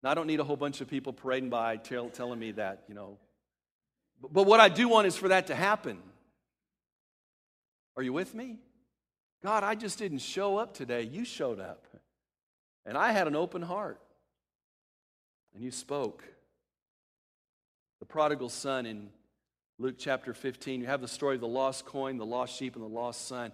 Now, 0.02 0.10
I 0.10 0.14
don't 0.14 0.26
need 0.26 0.40
a 0.40 0.44
whole 0.44 0.56
bunch 0.56 0.80
of 0.80 0.88
people 0.88 1.12
parading 1.12 1.50
by 1.50 1.76
tell, 1.76 2.08
telling 2.08 2.38
me 2.38 2.52
that, 2.52 2.84
you 2.88 2.94
know. 2.94 3.18
But, 4.20 4.32
but 4.32 4.46
what 4.46 4.60
I 4.60 4.68
do 4.68 4.88
want 4.88 5.06
is 5.06 5.16
for 5.16 5.28
that 5.28 5.46
to 5.46 5.54
happen. 5.54 5.98
Are 7.96 8.02
you 8.02 8.12
with 8.12 8.34
me? 8.34 8.58
God, 9.42 9.62
I 9.62 9.76
just 9.76 9.98
didn't 9.98 10.18
show 10.18 10.56
up 10.56 10.74
today. 10.74 11.02
You 11.02 11.24
showed 11.24 11.60
up. 11.60 11.86
And 12.84 12.98
I 12.98 13.12
had 13.12 13.28
an 13.28 13.36
open 13.36 13.62
heart. 13.62 14.00
And 15.54 15.62
you 15.62 15.70
spoke. 15.70 16.24
The 18.04 18.08
prodigal 18.08 18.50
son 18.50 18.84
in 18.84 19.08
Luke 19.78 19.94
chapter 19.96 20.34
15, 20.34 20.82
you 20.82 20.86
have 20.86 21.00
the 21.00 21.08
story 21.08 21.36
of 21.36 21.40
the 21.40 21.48
lost 21.48 21.86
coin, 21.86 22.18
the 22.18 22.26
lost 22.26 22.54
sheep, 22.54 22.74
and 22.74 22.84
the 22.84 22.86
lost 22.86 23.26
son. 23.26 23.50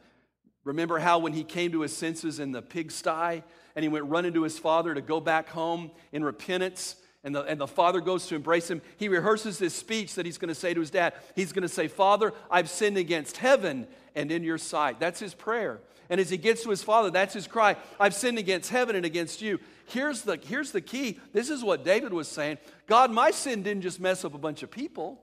Remember 0.64 0.98
how 0.98 1.20
when 1.20 1.32
he 1.32 1.44
came 1.44 1.70
to 1.70 1.82
his 1.82 1.96
senses 1.96 2.40
in 2.40 2.50
the 2.50 2.60
pigsty 2.60 3.44
and 3.76 3.82
he 3.84 3.88
went 3.88 4.06
running 4.06 4.32
to 4.32 4.42
his 4.42 4.58
father 4.58 4.92
to 4.92 5.00
go 5.00 5.20
back 5.20 5.50
home 5.50 5.92
in 6.10 6.24
repentance, 6.24 6.96
and 7.22 7.32
the, 7.32 7.44
and 7.44 7.60
the 7.60 7.68
father 7.68 8.00
goes 8.00 8.26
to 8.26 8.34
embrace 8.34 8.68
him. 8.68 8.82
He 8.96 9.08
rehearses 9.08 9.56
this 9.56 9.72
speech 9.72 10.16
that 10.16 10.26
he's 10.26 10.36
going 10.36 10.48
to 10.48 10.54
say 10.56 10.74
to 10.74 10.80
his 10.80 10.90
dad. 10.90 11.14
He's 11.36 11.52
going 11.52 11.62
to 11.62 11.68
say, 11.68 11.86
Father, 11.86 12.32
I've 12.50 12.68
sinned 12.68 12.96
against 12.96 13.36
heaven 13.36 13.86
and 14.16 14.32
in 14.32 14.42
your 14.42 14.58
sight. 14.58 14.98
That's 14.98 15.20
his 15.20 15.32
prayer. 15.32 15.78
And 16.10 16.20
as 16.20 16.28
he 16.28 16.36
gets 16.36 16.64
to 16.64 16.70
his 16.70 16.82
father, 16.82 17.08
that's 17.08 17.32
his 17.32 17.46
cry 17.46 17.76
I've 17.98 18.14
sinned 18.14 18.36
against 18.36 18.68
heaven 18.68 18.96
and 18.96 19.06
against 19.06 19.40
you. 19.40 19.60
Here's 19.86 20.22
the, 20.22 20.36
here's 20.36 20.72
the 20.72 20.80
key. 20.80 21.20
This 21.32 21.48
is 21.48 21.62
what 21.62 21.84
David 21.84 22.12
was 22.12 22.28
saying 22.28 22.58
God, 22.86 23.12
my 23.12 23.30
sin 23.30 23.62
didn't 23.62 23.82
just 23.82 24.00
mess 24.00 24.24
up 24.24 24.34
a 24.34 24.38
bunch 24.38 24.64
of 24.64 24.70
people, 24.70 25.22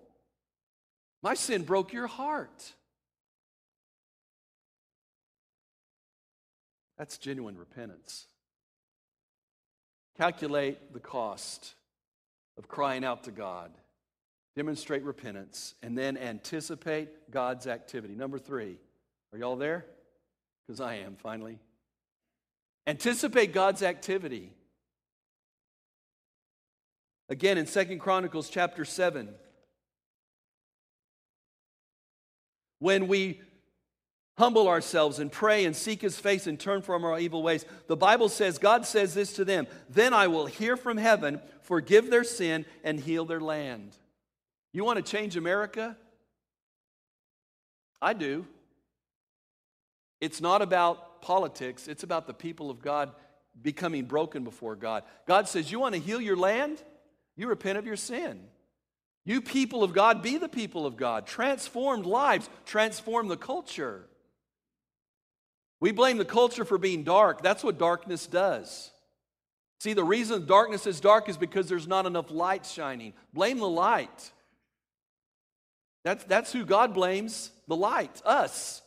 my 1.22 1.34
sin 1.34 1.64
broke 1.64 1.92
your 1.94 2.08
heart. 2.08 2.74
That's 6.98 7.18
genuine 7.20 7.58
repentance. 7.58 8.26
Calculate 10.18 10.94
the 10.94 11.00
cost 11.00 11.76
of 12.58 12.68
crying 12.68 13.06
out 13.06 13.26
to 13.26 13.32
God, 13.32 13.72
demonstrate 14.56 15.04
repentance, 15.04 15.76
and 15.84 15.96
then 15.96 16.18
anticipate 16.18 17.30
God's 17.30 17.68
activity. 17.68 18.16
Number 18.16 18.40
three, 18.40 18.80
are 19.32 19.38
y'all 19.38 19.58
there? 19.58 19.86
Because 20.68 20.82
I 20.82 20.96
am 20.96 21.16
finally. 21.16 21.60
Anticipate 22.86 23.54
God's 23.54 23.82
activity. 23.82 24.52
Again 27.30 27.58
in 27.58 27.66
Second 27.66 28.00
Chronicles 28.00 28.50
chapter 28.50 28.86
7. 28.86 29.30
When 32.80 33.08
we 33.08 33.42
humble 34.38 34.68
ourselves 34.68 35.20
and 35.20 35.32
pray 35.32 35.66
and 35.66 35.76
seek 35.76 36.02
his 36.02 36.18
face 36.18 36.48
and 36.48 36.60
turn 36.60 36.82
from 36.82 37.04
our 37.04 37.20
evil 37.20 37.42
ways. 37.42 37.66
The 37.88 37.98
Bible 37.98 38.30
says, 38.30 38.58
God 38.58 38.86
says 38.86 39.14
this 39.14 39.34
to 39.34 39.46
them 39.46 39.68
Then 39.90 40.14
I 40.14 40.28
will 40.28 40.46
hear 40.46 40.78
from 40.78 40.98
heaven, 40.98 41.42
forgive 41.64 42.10
their 42.10 42.24
sin, 42.24 42.66
and 42.84 43.00
heal 43.00 43.26
their 43.26 43.42
land. 43.42 43.92
You 44.74 44.84
want 44.84 45.04
to 45.04 45.12
change 45.12 45.36
America? 45.36 45.98
I 48.02 48.14
do. 48.14 48.46
It's 50.20 50.42
not 50.42 50.62
about 50.62 51.22
politics, 51.22 51.88
it's 51.88 52.04
about 52.04 52.28
the 52.28 52.34
people 52.34 52.70
of 52.70 52.82
God 52.82 53.12
becoming 53.62 54.06
broken 54.06 54.44
before 54.44 54.76
God. 54.76 55.04
God 55.28 55.48
says, 55.48 55.72
You 55.72 55.80
want 55.80 55.96
to 55.96 56.02
heal 56.02 56.22
your 56.22 56.38
land? 56.38 56.82
You 57.36 57.48
repent 57.48 57.78
of 57.78 57.86
your 57.86 57.96
sin. 57.96 58.40
You 59.26 59.42
people 59.42 59.84
of 59.84 59.94
God, 59.94 60.24
be 60.24 60.38
the 60.38 60.50
people 60.50 60.86
of 60.86 60.96
God. 60.96 61.28
Transformed 61.28 62.06
lives, 62.06 62.50
transform 62.66 63.28
the 63.28 63.38
culture. 63.38 64.06
We 65.80 65.92
blame 65.92 66.18
the 66.18 66.26
culture 66.26 66.66
for 66.66 66.78
being 66.78 67.04
dark. 67.04 67.44
That's 67.44 67.64
what 67.64 67.78
darkness 67.78 68.26
does. 68.26 68.92
See, 69.80 69.94
the 69.94 70.04
reason 70.04 70.46
darkness 70.46 70.88
is 70.88 71.00
dark 71.00 71.30
is 71.30 71.38
because 71.38 71.70
there's 71.70 71.88
not 71.88 72.08
enough 72.08 72.32
light 72.32 72.66
shining. 72.66 73.14
Blame 73.34 73.60
the 73.60 73.68
light. 73.68 74.32
That's, 76.04 76.24
that's 76.24 76.52
who 76.52 76.66
God 76.66 76.94
blames 76.94 77.52
the 77.68 77.76
light, 77.76 78.22
us. 78.26 78.82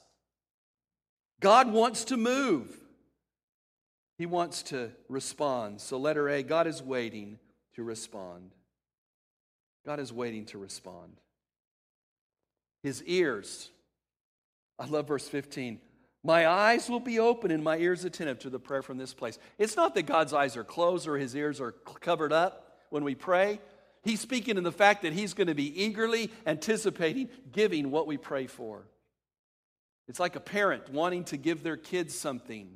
God 1.40 1.72
wants 1.72 2.04
to 2.06 2.16
move, 2.16 2.68
He 4.18 4.26
wants 4.26 4.62
to 4.64 4.90
respond. 5.08 5.80
So, 5.80 5.98
letter 5.98 6.28
A 6.28 6.42
God 6.42 6.66
is 6.66 6.82
waiting 6.82 7.38
to 7.74 7.82
respond. 7.82 8.50
God 9.84 9.98
is 9.98 10.12
waiting 10.12 10.44
to 10.46 10.58
respond. 10.58 11.16
His 12.82 13.02
ears, 13.04 13.70
I 14.78 14.86
love 14.86 15.08
verse 15.08 15.28
15 15.28 15.80
my 16.22 16.46
eyes 16.46 16.90
will 16.90 17.00
be 17.00 17.18
open 17.18 17.50
and 17.50 17.64
my 17.64 17.78
ears 17.78 18.04
attentive 18.04 18.40
to 18.40 18.50
the 18.50 18.58
prayer 18.58 18.82
from 18.82 18.98
this 18.98 19.14
place. 19.14 19.38
It's 19.58 19.76
not 19.76 19.94
that 19.94 20.02
God's 20.02 20.34
eyes 20.34 20.56
are 20.56 20.64
closed 20.64 21.08
or 21.08 21.16
his 21.16 21.34
ears 21.34 21.60
are 21.60 21.72
covered 21.72 22.32
up 22.32 22.76
when 22.90 23.04
we 23.04 23.14
pray. 23.14 23.60
He's 24.02 24.20
speaking 24.20 24.58
in 24.58 24.64
the 24.64 24.72
fact 24.72 25.02
that 25.02 25.14
he's 25.14 25.32
going 25.32 25.46
to 25.46 25.54
be 25.54 25.82
eagerly 25.82 26.30
anticipating 26.46 27.30
giving 27.52 27.90
what 27.90 28.06
we 28.06 28.18
pray 28.18 28.46
for. 28.46 28.84
It's 30.10 30.18
like 30.18 30.34
a 30.34 30.40
parent 30.40 30.88
wanting 30.90 31.22
to 31.26 31.36
give 31.36 31.62
their 31.62 31.76
kids 31.76 32.18
something. 32.18 32.68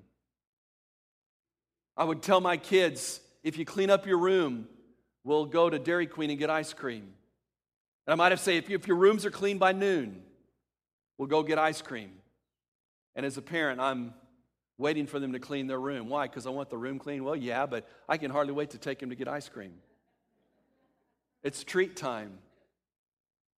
I 1.97 2.05
would 2.05 2.23
tell 2.23 2.41
my 2.41 2.57
kids 2.57 3.21
if 3.43 3.59
you 3.59 3.65
clean 3.65 3.91
up 3.91 4.07
your 4.07 4.19
room, 4.19 4.69
we'll 5.25 5.47
go 5.47 5.69
to 5.69 5.81
Dairy 5.81 6.07
Queen 6.07 6.31
and 6.31 6.39
get 6.39 6.49
ice 6.49 6.73
cream. 6.73 7.13
And 8.07 8.13
I 8.13 8.15
might 8.15 8.31
have 8.31 8.39
said, 8.39 8.55
if, 8.55 8.71
if 8.71 8.87
your 8.87 8.97
rooms 8.97 9.27
are 9.27 9.33
clean 9.33 9.59
by 9.59 9.73
noon, 9.73 10.23
we'll 11.19 11.27
go 11.27 11.43
get 11.43 11.59
ice 11.59 11.83
cream. 11.83 12.13
And 13.17 13.27
as 13.27 13.37
a 13.37 13.43
parent, 13.43 13.81
I'm 13.81 14.15
waiting 14.79 15.09
for 15.09 15.19
them 15.19 15.33
to 15.33 15.41
clean 15.41 15.67
their 15.67 15.81
room. 15.81 16.09
Why? 16.09 16.29
Because 16.29 16.47
I 16.47 16.51
want 16.51 16.71
the 16.71 16.79
room 16.79 17.01
clean? 17.01 17.25
Well, 17.25 17.35
yeah, 17.35 17.67
but 17.67 17.85
I 18.09 18.17
can 18.17 18.31
hardly 18.31 18.53
wait 18.53 18.71
to 18.71 18.79
take 18.79 19.01
them 19.01 19.11
to 19.11 19.17
get 19.17 19.27
ice 19.27 19.49
cream. 19.49 19.73
It's 21.43 21.65
treat 21.65 21.97
time. 21.97 22.39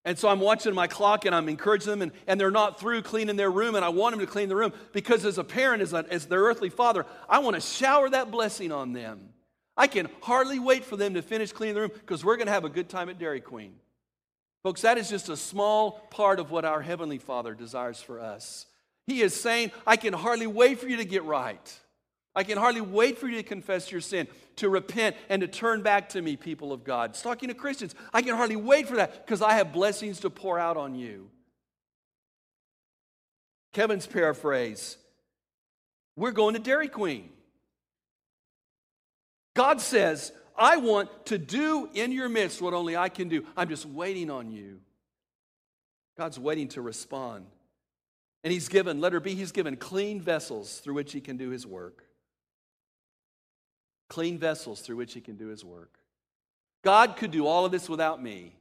And 0.06 0.16
so 0.16 0.28
I'm 0.28 0.38
watching 0.38 0.72
my 0.72 0.86
clock 0.86 1.26
and 1.26 1.34
I'm 1.34 1.48
encouraging 1.48 1.90
them, 1.90 2.00
and, 2.00 2.12
and 2.28 2.40
they're 2.40 2.52
not 2.52 2.78
through 2.78 3.02
cleaning 3.02 3.34
their 3.34 3.50
room, 3.50 3.74
and 3.74 3.84
I 3.84 3.88
want 3.88 4.12
them 4.12 4.24
to 4.24 4.30
clean 4.30 4.48
the 4.48 4.54
room 4.54 4.72
because 4.92 5.24
as 5.24 5.36
a 5.36 5.44
parent, 5.44 5.82
as, 5.82 5.92
a, 5.92 6.06
as 6.08 6.26
their 6.26 6.42
earthly 6.42 6.70
father, 6.70 7.04
I 7.28 7.40
want 7.40 7.56
to 7.56 7.60
shower 7.60 8.08
that 8.10 8.30
blessing 8.30 8.70
on 8.70 8.92
them. 8.92 9.30
I 9.76 9.88
can 9.88 10.08
hardly 10.22 10.60
wait 10.60 10.84
for 10.84 10.96
them 10.96 11.14
to 11.14 11.22
finish 11.22 11.50
cleaning 11.50 11.74
the 11.74 11.80
room 11.82 11.90
because 11.92 12.24
we're 12.24 12.36
going 12.36 12.46
to 12.46 12.52
have 12.52 12.64
a 12.64 12.70
good 12.70 12.88
time 12.88 13.08
at 13.08 13.18
Dairy 13.18 13.40
Queen. 13.40 13.74
Folks, 14.62 14.82
that 14.82 14.96
is 14.96 15.10
just 15.10 15.28
a 15.28 15.36
small 15.36 15.92
part 16.10 16.38
of 16.38 16.52
what 16.52 16.64
our 16.64 16.80
Heavenly 16.80 17.18
Father 17.18 17.52
desires 17.54 18.00
for 18.00 18.20
us. 18.20 18.66
He 19.08 19.22
is 19.22 19.34
saying, 19.34 19.72
I 19.84 19.96
can 19.96 20.12
hardly 20.12 20.46
wait 20.46 20.78
for 20.78 20.88
you 20.88 20.98
to 20.98 21.04
get 21.04 21.24
right. 21.24 21.80
I 22.36 22.44
can 22.44 22.58
hardly 22.58 22.82
wait 22.82 23.16
for 23.16 23.26
you 23.26 23.36
to 23.36 23.42
confess 23.42 23.90
your 23.90 24.02
sin, 24.02 24.28
to 24.56 24.68
repent, 24.68 25.16
and 25.30 25.40
to 25.40 25.48
turn 25.48 25.82
back 25.82 26.10
to 26.10 26.20
me, 26.20 26.36
people 26.36 26.70
of 26.70 26.84
God. 26.84 27.10
It's 27.10 27.22
talking 27.22 27.48
to 27.48 27.54
Christians. 27.54 27.94
I 28.12 28.20
can 28.20 28.36
hardly 28.36 28.56
wait 28.56 28.86
for 28.86 28.96
that 28.96 29.24
because 29.24 29.40
I 29.40 29.54
have 29.54 29.72
blessings 29.72 30.20
to 30.20 30.28
pour 30.28 30.58
out 30.58 30.76
on 30.76 30.94
you. 30.94 31.30
Kevin's 33.72 34.06
paraphrase 34.06 34.98
We're 36.14 36.32
going 36.32 36.54
to 36.54 36.60
Dairy 36.60 36.88
Queen. 36.88 37.30
God 39.54 39.80
says, 39.80 40.30
I 40.58 40.76
want 40.76 41.26
to 41.26 41.38
do 41.38 41.88
in 41.94 42.12
your 42.12 42.28
midst 42.28 42.60
what 42.60 42.74
only 42.74 42.98
I 42.98 43.08
can 43.08 43.30
do. 43.30 43.46
I'm 43.56 43.70
just 43.70 43.86
waiting 43.86 44.30
on 44.30 44.50
you. 44.50 44.80
God's 46.18 46.38
waiting 46.38 46.68
to 46.68 46.82
respond. 46.82 47.46
And 48.44 48.52
he's 48.52 48.68
given, 48.68 49.00
letter 49.00 49.20
B, 49.20 49.34
he's 49.34 49.52
given 49.52 49.76
clean 49.76 50.20
vessels 50.20 50.78
through 50.78 50.94
which 50.94 51.12
he 51.12 51.22
can 51.22 51.38
do 51.38 51.48
his 51.48 51.66
work. 51.66 52.02
Clean 54.08 54.38
vessels 54.38 54.80
through 54.80 54.96
which 54.96 55.14
he 55.14 55.20
can 55.20 55.36
do 55.36 55.48
his 55.48 55.64
work. 55.64 55.98
God 56.84 57.16
could 57.16 57.30
do 57.30 57.46
all 57.46 57.64
of 57.64 57.72
this 57.72 57.88
without 57.88 58.22
me. 58.22 58.54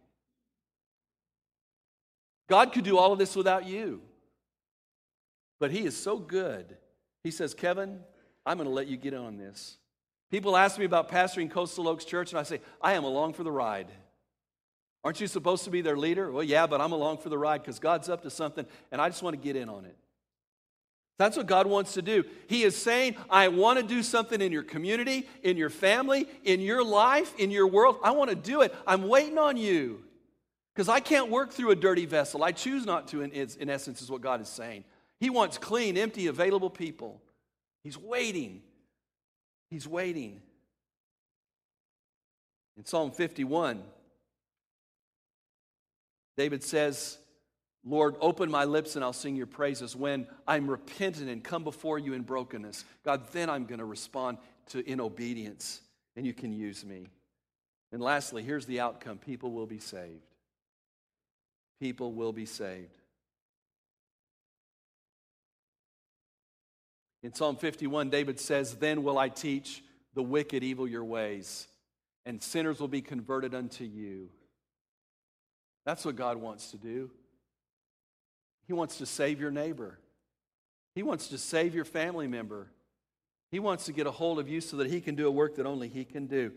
God 2.47 2.73
could 2.73 2.83
do 2.83 2.97
all 2.97 3.13
of 3.13 3.19
this 3.19 3.35
without 3.35 3.65
you. 3.65 4.01
But 5.59 5.71
he 5.71 5.85
is 5.85 5.95
so 5.95 6.17
good. 6.17 6.77
He 7.23 7.31
says, 7.31 7.53
Kevin, 7.53 7.99
I'm 8.45 8.57
going 8.57 8.69
to 8.69 8.73
let 8.73 8.87
you 8.87 8.97
get 8.97 9.13
on 9.13 9.37
this. 9.37 9.77
People 10.31 10.57
ask 10.57 10.77
me 10.77 10.85
about 10.85 11.09
pastoring 11.09 11.49
Coastal 11.49 11.87
Oaks 11.87 12.05
Church, 12.05 12.31
and 12.31 12.39
I 12.39 12.43
say, 12.43 12.61
I 12.81 12.93
am 12.93 13.03
along 13.03 13.33
for 13.33 13.43
the 13.43 13.51
ride. 13.51 13.87
Aren't 15.05 15.21
you 15.21 15.27
supposed 15.27 15.65
to 15.65 15.69
be 15.69 15.81
their 15.81 15.97
leader? 15.97 16.31
Well, 16.31 16.43
yeah, 16.43 16.65
but 16.65 16.81
I'm 16.81 16.91
along 16.91 17.19
for 17.19 17.29
the 17.29 17.37
ride 17.37 17.61
because 17.61 17.77
God's 17.77 18.09
up 18.09 18.23
to 18.23 18.31
something 18.31 18.65
and 18.91 18.99
I 18.99 19.07
just 19.07 19.21
want 19.21 19.35
to 19.35 19.41
get 19.41 19.55
in 19.55 19.69
on 19.69 19.85
it. 19.85 19.95
That's 21.17 21.37
what 21.37 21.47
God 21.47 21.65
wants 21.67 21.93
to 21.93 22.01
do. 22.01 22.25
He 22.47 22.63
is 22.63 22.75
saying, 22.75 23.15
I 23.29 23.47
want 23.47 23.79
to 23.79 23.85
do 23.85 24.03
something 24.03 24.41
in 24.41 24.51
your 24.51 24.63
community, 24.63 25.27
in 25.43 25.55
your 25.55 25.69
family, 25.69 26.27
in 26.43 26.59
your 26.59 26.83
life, 26.83 27.33
in 27.37 27.51
your 27.51 27.67
world. 27.67 27.97
I 28.03 28.11
want 28.11 28.29
to 28.31 28.35
do 28.35 28.61
it. 28.61 28.75
I'm 28.85 29.07
waiting 29.07 29.37
on 29.37 29.55
you 29.55 30.03
because 30.73 30.89
I 30.89 30.99
can't 30.99 31.29
work 31.29 31.53
through 31.53 31.71
a 31.71 31.75
dirty 31.75 32.05
vessel. 32.05 32.43
I 32.43 32.51
choose 32.51 32.85
not 32.85 33.07
to, 33.09 33.21
in, 33.21 33.31
in 33.31 33.69
essence, 33.69 34.01
is 34.01 34.11
what 34.11 34.21
God 34.21 34.41
is 34.41 34.49
saying. 34.49 34.83
He 35.21 35.29
wants 35.29 35.57
clean, 35.57 35.97
empty, 35.97 36.27
available 36.27 36.69
people. 36.69 37.21
He's 37.81 37.97
waiting. 37.97 38.61
He's 39.69 39.87
waiting. 39.87 40.41
In 42.77 42.85
Psalm 42.85 43.11
51, 43.11 43.81
David 46.35 46.61
says, 46.61 47.17
Lord, 47.85 48.15
open 48.19 48.49
my 48.49 48.65
lips 48.65 48.95
and 48.95 49.05
I'll 49.05 49.13
sing 49.13 49.35
your 49.35 49.45
praises. 49.45 49.95
When 49.95 50.25
I'm 50.47 50.67
repentant 50.67 51.29
and 51.29 51.43
come 51.43 51.63
before 51.63 51.99
you 51.99 52.13
in 52.13 52.23
brokenness, 52.23 52.83
God, 53.03 53.31
then 53.31 53.49
I'm 53.49 53.65
going 53.65 53.79
to 53.79 53.85
respond 53.85 54.39
to 54.69 54.87
in 54.89 54.99
obedience 54.99 55.81
and 56.15 56.25
you 56.25 56.33
can 56.33 56.51
use 56.51 56.83
me. 56.83 57.07
And 57.91 58.01
lastly, 58.01 58.41
here's 58.41 58.65
the 58.65 58.79
outcome 58.79 59.19
people 59.19 59.51
will 59.51 59.67
be 59.67 59.77
saved. 59.77 60.25
People 61.79 62.11
will 62.13 62.33
be 62.33 62.45
saved. 62.45 62.97
In 67.21 67.33
Psalm 67.33 67.55
51, 67.55 68.09
David 68.09 68.39
says, 68.39 68.75
Then 68.75 69.03
will 69.03 69.17
I 69.17 69.29
teach 69.29 69.83
the 70.13 70.23
wicked 70.23 70.63
evil 70.63 70.87
your 70.87 71.03
ways, 71.03 71.67
and 72.25 72.41
sinners 72.41 72.79
will 72.79 72.87
be 72.87 73.01
converted 73.01 73.53
unto 73.53 73.83
you. 73.83 74.29
That's 75.85 76.05
what 76.05 76.15
God 76.15 76.37
wants 76.37 76.71
to 76.71 76.77
do. 76.77 77.11
He 78.67 78.73
wants 78.73 78.97
to 78.97 79.05
save 79.05 79.39
your 79.39 79.51
neighbor. 79.51 79.99
He 80.95 81.03
wants 81.03 81.27
to 81.27 81.37
save 81.37 81.75
your 81.75 81.85
family 81.85 82.27
member. 82.27 82.67
He 83.51 83.59
wants 83.59 83.85
to 83.85 83.93
get 83.93 84.07
a 84.07 84.11
hold 84.11 84.39
of 84.39 84.49
you 84.49 84.61
so 84.61 84.77
that 84.77 84.87
he 84.87 85.01
can 85.01 85.15
do 85.15 85.27
a 85.27 85.31
work 85.31 85.55
that 85.55 85.65
only 85.65 85.87
he 85.87 86.03
can 86.05 86.27
do. 86.27 86.51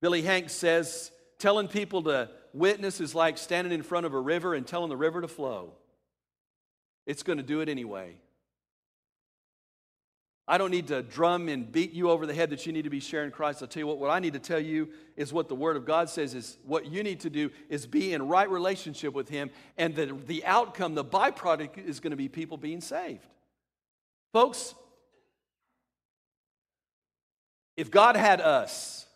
Billy 0.00 0.22
Hanks 0.22 0.52
says, 0.52 1.10
telling 1.38 1.68
people 1.68 2.02
to 2.02 2.30
witness 2.52 3.00
is 3.00 3.14
like 3.14 3.38
standing 3.38 3.72
in 3.72 3.82
front 3.82 4.06
of 4.06 4.14
a 4.14 4.20
river 4.20 4.54
and 4.54 4.66
telling 4.66 4.88
the 4.88 4.96
river 4.96 5.20
to 5.20 5.28
flow. 5.28 5.72
It's 7.06 7.22
going 7.22 7.38
to 7.38 7.44
do 7.44 7.60
it 7.60 7.68
anyway. 7.68 8.16
I 10.50 10.56
don't 10.56 10.70
need 10.70 10.86
to 10.86 11.02
drum 11.02 11.50
and 11.50 11.70
beat 11.70 11.92
you 11.92 12.10
over 12.10 12.24
the 12.24 12.32
head 12.32 12.48
that 12.50 12.64
you 12.64 12.72
need 12.72 12.84
to 12.84 12.90
be 12.90 13.00
sharing 13.00 13.30
Christ. 13.30 13.60
I'll 13.60 13.68
tell 13.68 13.82
you 13.82 13.86
what, 13.86 13.98
what 13.98 14.08
I 14.08 14.18
need 14.18 14.32
to 14.32 14.38
tell 14.38 14.58
you 14.58 14.88
is 15.14 15.30
what 15.30 15.46
the 15.48 15.54
Word 15.54 15.76
of 15.76 15.84
God 15.84 16.08
says 16.08 16.32
is 16.32 16.56
what 16.64 16.86
you 16.86 17.02
need 17.02 17.20
to 17.20 17.30
do 17.30 17.50
is 17.68 17.86
be 17.86 18.14
in 18.14 18.26
right 18.26 18.48
relationship 18.48 19.12
with 19.12 19.28
Him, 19.28 19.50
and 19.76 19.94
the, 19.94 20.16
the 20.26 20.46
outcome, 20.46 20.94
the 20.94 21.04
byproduct 21.04 21.76
is 21.76 22.00
going 22.00 22.12
to 22.12 22.16
be 22.16 22.28
people 22.28 22.56
being 22.56 22.80
saved. 22.80 23.26
Folks, 24.32 24.74
if 27.76 27.90
God 27.90 28.16
had 28.16 28.40
us, 28.40 29.06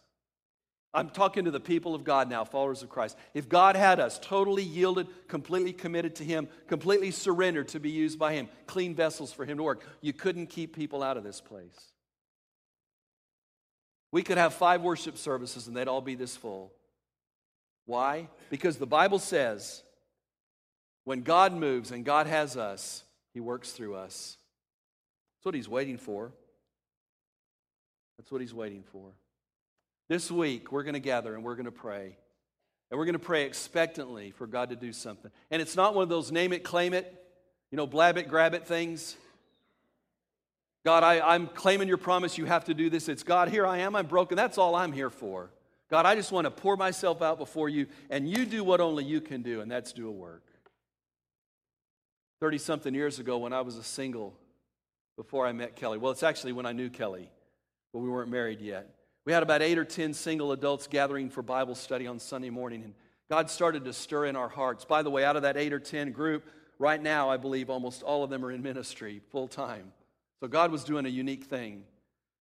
I'm 0.94 1.08
talking 1.08 1.46
to 1.46 1.50
the 1.50 1.60
people 1.60 1.94
of 1.94 2.04
God 2.04 2.28
now, 2.28 2.44
followers 2.44 2.82
of 2.82 2.90
Christ. 2.90 3.16
If 3.32 3.48
God 3.48 3.76
had 3.76 3.98
us 3.98 4.18
totally 4.18 4.62
yielded, 4.62 5.08
completely 5.26 5.72
committed 5.72 6.16
to 6.16 6.24
Him, 6.24 6.48
completely 6.66 7.10
surrendered 7.10 7.68
to 7.68 7.80
be 7.80 7.90
used 7.90 8.18
by 8.18 8.34
Him, 8.34 8.48
clean 8.66 8.94
vessels 8.94 9.32
for 9.32 9.46
Him 9.46 9.56
to 9.56 9.62
work, 9.62 9.82
you 10.02 10.12
couldn't 10.12 10.48
keep 10.48 10.76
people 10.76 11.02
out 11.02 11.16
of 11.16 11.24
this 11.24 11.40
place. 11.40 11.92
We 14.10 14.22
could 14.22 14.36
have 14.36 14.52
five 14.52 14.82
worship 14.82 15.16
services 15.16 15.66
and 15.66 15.74
they'd 15.74 15.88
all 15.88 16.02
be 16.02 16.14
this 16.14 16.36
full. 16.36 16.72
Why? 17.86 18.28
Because 18.50 18.76
the 18.76 18.86
Bible 18.86 19.18
says 19.18 19.82
when 21.04 21.22
God 21.22 21.54
moves 21.54 21.90
and 21.90 22.04
God 22.04 22.26
has 22.26 22.58
us, 22.58 23.02
He 23.32 23.40
works 23.40 23.72
through 23.72 23.94
us. 23.94 24.36
That's 25.38 25.46
what 25.46 25.54
He's 25.54 25.70
waiting 25.70 25.96
for. 25.96 26.32
That's 28.18 28.30
what 28.30 28.42
He's 28.42 28.52
waiting 28.52 28.84
for. 28.92 29.12
This 30.12 30.30
week, 30.30 30.70
we're 30.70 30.82
going 30.82 30.92
to 30.92 31.00
gather 31.00 31.34
and 31.34 31.42
we're 31.42 31.54
going 31.54 31.64
to 31.64 31.72
pray. 31.72 32.18
And 32.90 32.98
we're 32.98 33.06
going 33.06 33.14
to 33.14 33.18
pray 33.18 33.46
expectantly 33.46 34.30
for 34.30 34.46
God 34.46 34.68
to 34.68 34.76
do 34.76 34.92
something. 34.92 35.30
And 35.50 35.62
it's 35.62 35.74
not 35.74 35.94
one 35.94 36.02
of 36.02 36.10
those 36.10 36.30
name 36.30 36.52
it, 36.52 36.62
claim 36.62 36.92
it, 36.92 37.10
you 37.70 37.78
know, 37.78 37.86
blab 37.86 38.18
it, 38.18 38.28
grab 38.28 38.52
it 38.52 38.66
things. 38.66 39.16
God, 40.84 41.02
I, 41.02 41.34
am 41.34 41.46
claiming 41.46 41.88
your 41.88 41.96
promise. 41.96 42.36
You 42.36 42.44
have 42.44 42.66
to 42.66 42.74
do 42.74 42.90
this. 42.90 43.08
It's 43.08 43.22
God, 43.22 43.48
here 43.48 43.66
I 43.66 43.78
am. 43.78 43.96
I'm 43.96 44.04
broken. 44.04 44.36
That's 44.36 44.58
all 44.58 44.74
I'm 44.74 44.92
here 44.92 45.08
for. 45.08 45.48
God, 45.90 46.04
I 46.04 46.14
just 46.14 46.30
want 46.30 46.44
to 46.44 46.50
pour 46.50 46.76
myself 46.76 47.22
out 47.22 47.38
before 47.38 47.70
you, 47.70 47.86
and 48.10 48.28
you 48.28 48.44
do 48.44 48.62
what 48.62 48.82
only 48.82 49.04
you 49.04 49.22
can 49.22 49.40
do, 49.40 49.62
and 49.62 49.70
that's 49.70 49.94
do 49.94 50.08
a 50.08 50.12
work. 50.12 50.44
30 52.40 52.58
something 52.58 52.94
years 52.94 53.18
ago, 53.18 53.38
when 53.38 53.54
I 53.54 53.62
was 53.62 53.78
a 53.78 53.82
single, 53.82 54.34
before 55.16 55.46
I 55.46 55.52
met 55.52 55.74
Kelly, 55.74 55.96
well, 55.96 56.12
it's 56.12 56.22
actually 56.22 56.52
when 56.52 56.66
I 56.66 56.72
knew 56.72 56.90
Kelly, 56.90 57.30
but 57.94 58.00
we 58.00 58.10
weren't 58.10 58.30
married 58.30 58.60
yet. 58.60 58.90
We 59.24 59.32
had 59.32 59.42
about 59.42 59.62
eight 59.62 59.78
or 59.78 59.84
10 59.84 60.14
single 60.14 60.50
adults 60.50 60.88
gathering 60.88 61.30
for 61.30 61.42
Bible 61.42 61.76
study 61.76 62.08
on 62.08 62.18
Sunday 62.18 62.50
morning, 62.50 62.82
and 62.82 62.94
God 63.30 63.48
started 63.50 63.84
to 63.84 63.92
stir 63.92 64.26
in 64.26 64.34
our 64.34 64.48
hearts. 64.48 64.84
By 64.84 65.02
the 65.02 65.10
way, 65.10 65.24
out 65.24 65.36
of 65.36 65.42
that 65.42 65.56
eight 65.56 65.72
or 65.72 65.78
10 65.78 66.10
group, 66.10 66.50
right 66.78 67.00
now, 67.00 67.30
I 67.30 67.36
believe 67.36 67.70
almost 67.70 68.02
all 68.02 68.24
of 68.24 68.30
them 68.30 68.44
are 68.44 68.50
in 68.50 68.62
ministry 68.62 69.20
full 69.30 69.46
time. 69.46 69.92
So 70.40 70.48
God 70.48 70.72
was 70.72 70.82
doing 70.82 71.06
a 71.06 71.08
unique 71.08 71.44
thing. 71.44 71.84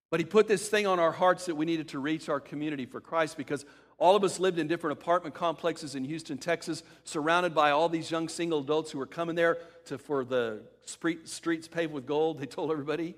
But 0.09 0.19
He 0.19 0.25
put 0.25 0.47
this 0.47 0.67
thing 0.69 0.87
on 0.87 0.99
our 0.99 1.11
hearts 1.11 1.45
that 1.45 1.55
we 1.55 1.67
needed 1.67 1.89
to 1.89 1.99
reach 1.99 2.29
our 2.29 2.39
community 2.39 2.87
for 2.87 2.99
Christ 2.99 3.37
because 3.37 3.63
all 3.99 4.15
of 4.15 4.23
us 4.23 4.39
lived 4.39 4.57
in 4.57 4.67
different 4.67 4.99
apartment 4.99 5.35
complexes 5.35 5.93
in 5.93 6.03
Houston, 6.03 6.39
Texas, 6.39 6.81
surrounded 7.03 7.53
by 7.53 7.69
all 7.69 7.89
these 7.89 8.09
young 8.09 8.27
single 8.27 8.61
adults 8.61 8.89
who 8.89 8.97
were 8.97 9.05
coming 9.05 9.35
there 9.35 9.59
to, 9.85 9.99
for 9.99 10.25
the 10.25 10.63
streets 10.83 11.67
paved 11.67 11.93
with 11.93 12.07
gold, 12.07 12.39
they 12.39 12.47
told 12.47 12.71
everybody 12.71 13.13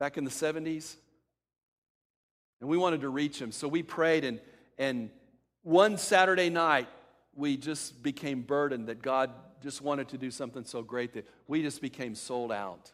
back 0.00 0.16
in 0.16 0.24
the 0.24 0.30
70s. 0.30 0.96
And 2.60 2.68
we 2.70 2.76
wanted 2.76 3.02
to 3.02 3.08
reach 3.08 3.40
him. 3.40 3.52
So 3.52 3.68
we 3.68 3.82
prayed, 3.82 4.24
and, 4.24 4.40
and 4.78 5.10
one 5.62 5.98
Saturday 5.98 6.48
night, 6.48 6.88
we 7.34 7.56
just 7.56 8.02
became 8.02 8.42
burdened 8.42 8.88
that 8.88 9.02
God 9.02 9.30
just 9.62 9.82
wanted 9.82 10.08
to 10.08 10.18
do 10.18 10.30
something 10.30 10.64
so 10.64 10.82
great 10.82 11.12
that 11.14 11.28
we 11.48 11.62
just 11.62 11.80
became 11.80 12.14
sold 12.14 12.52
out. 12.52 12.92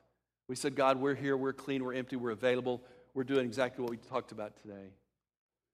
We 0.49 0.57
said, 0.57 0.75
God, 0.75 0.99
we're 0.99 1.15
here, 1.15 1.37
we're 1.37 1.53
clean, 1.53 1.85
we're 1.85 1.95
empty, 1.95 2.17
we're 2.17 2.31
available, 2.31 2.83
we're 3.15 3.25
doing 3.25 3.47
exactly 3.47 3.83
what 3.83 3.91
we 3.91 3.97
talked 3.99 4.33
about 4.33 4.57
today. 4.61 4.91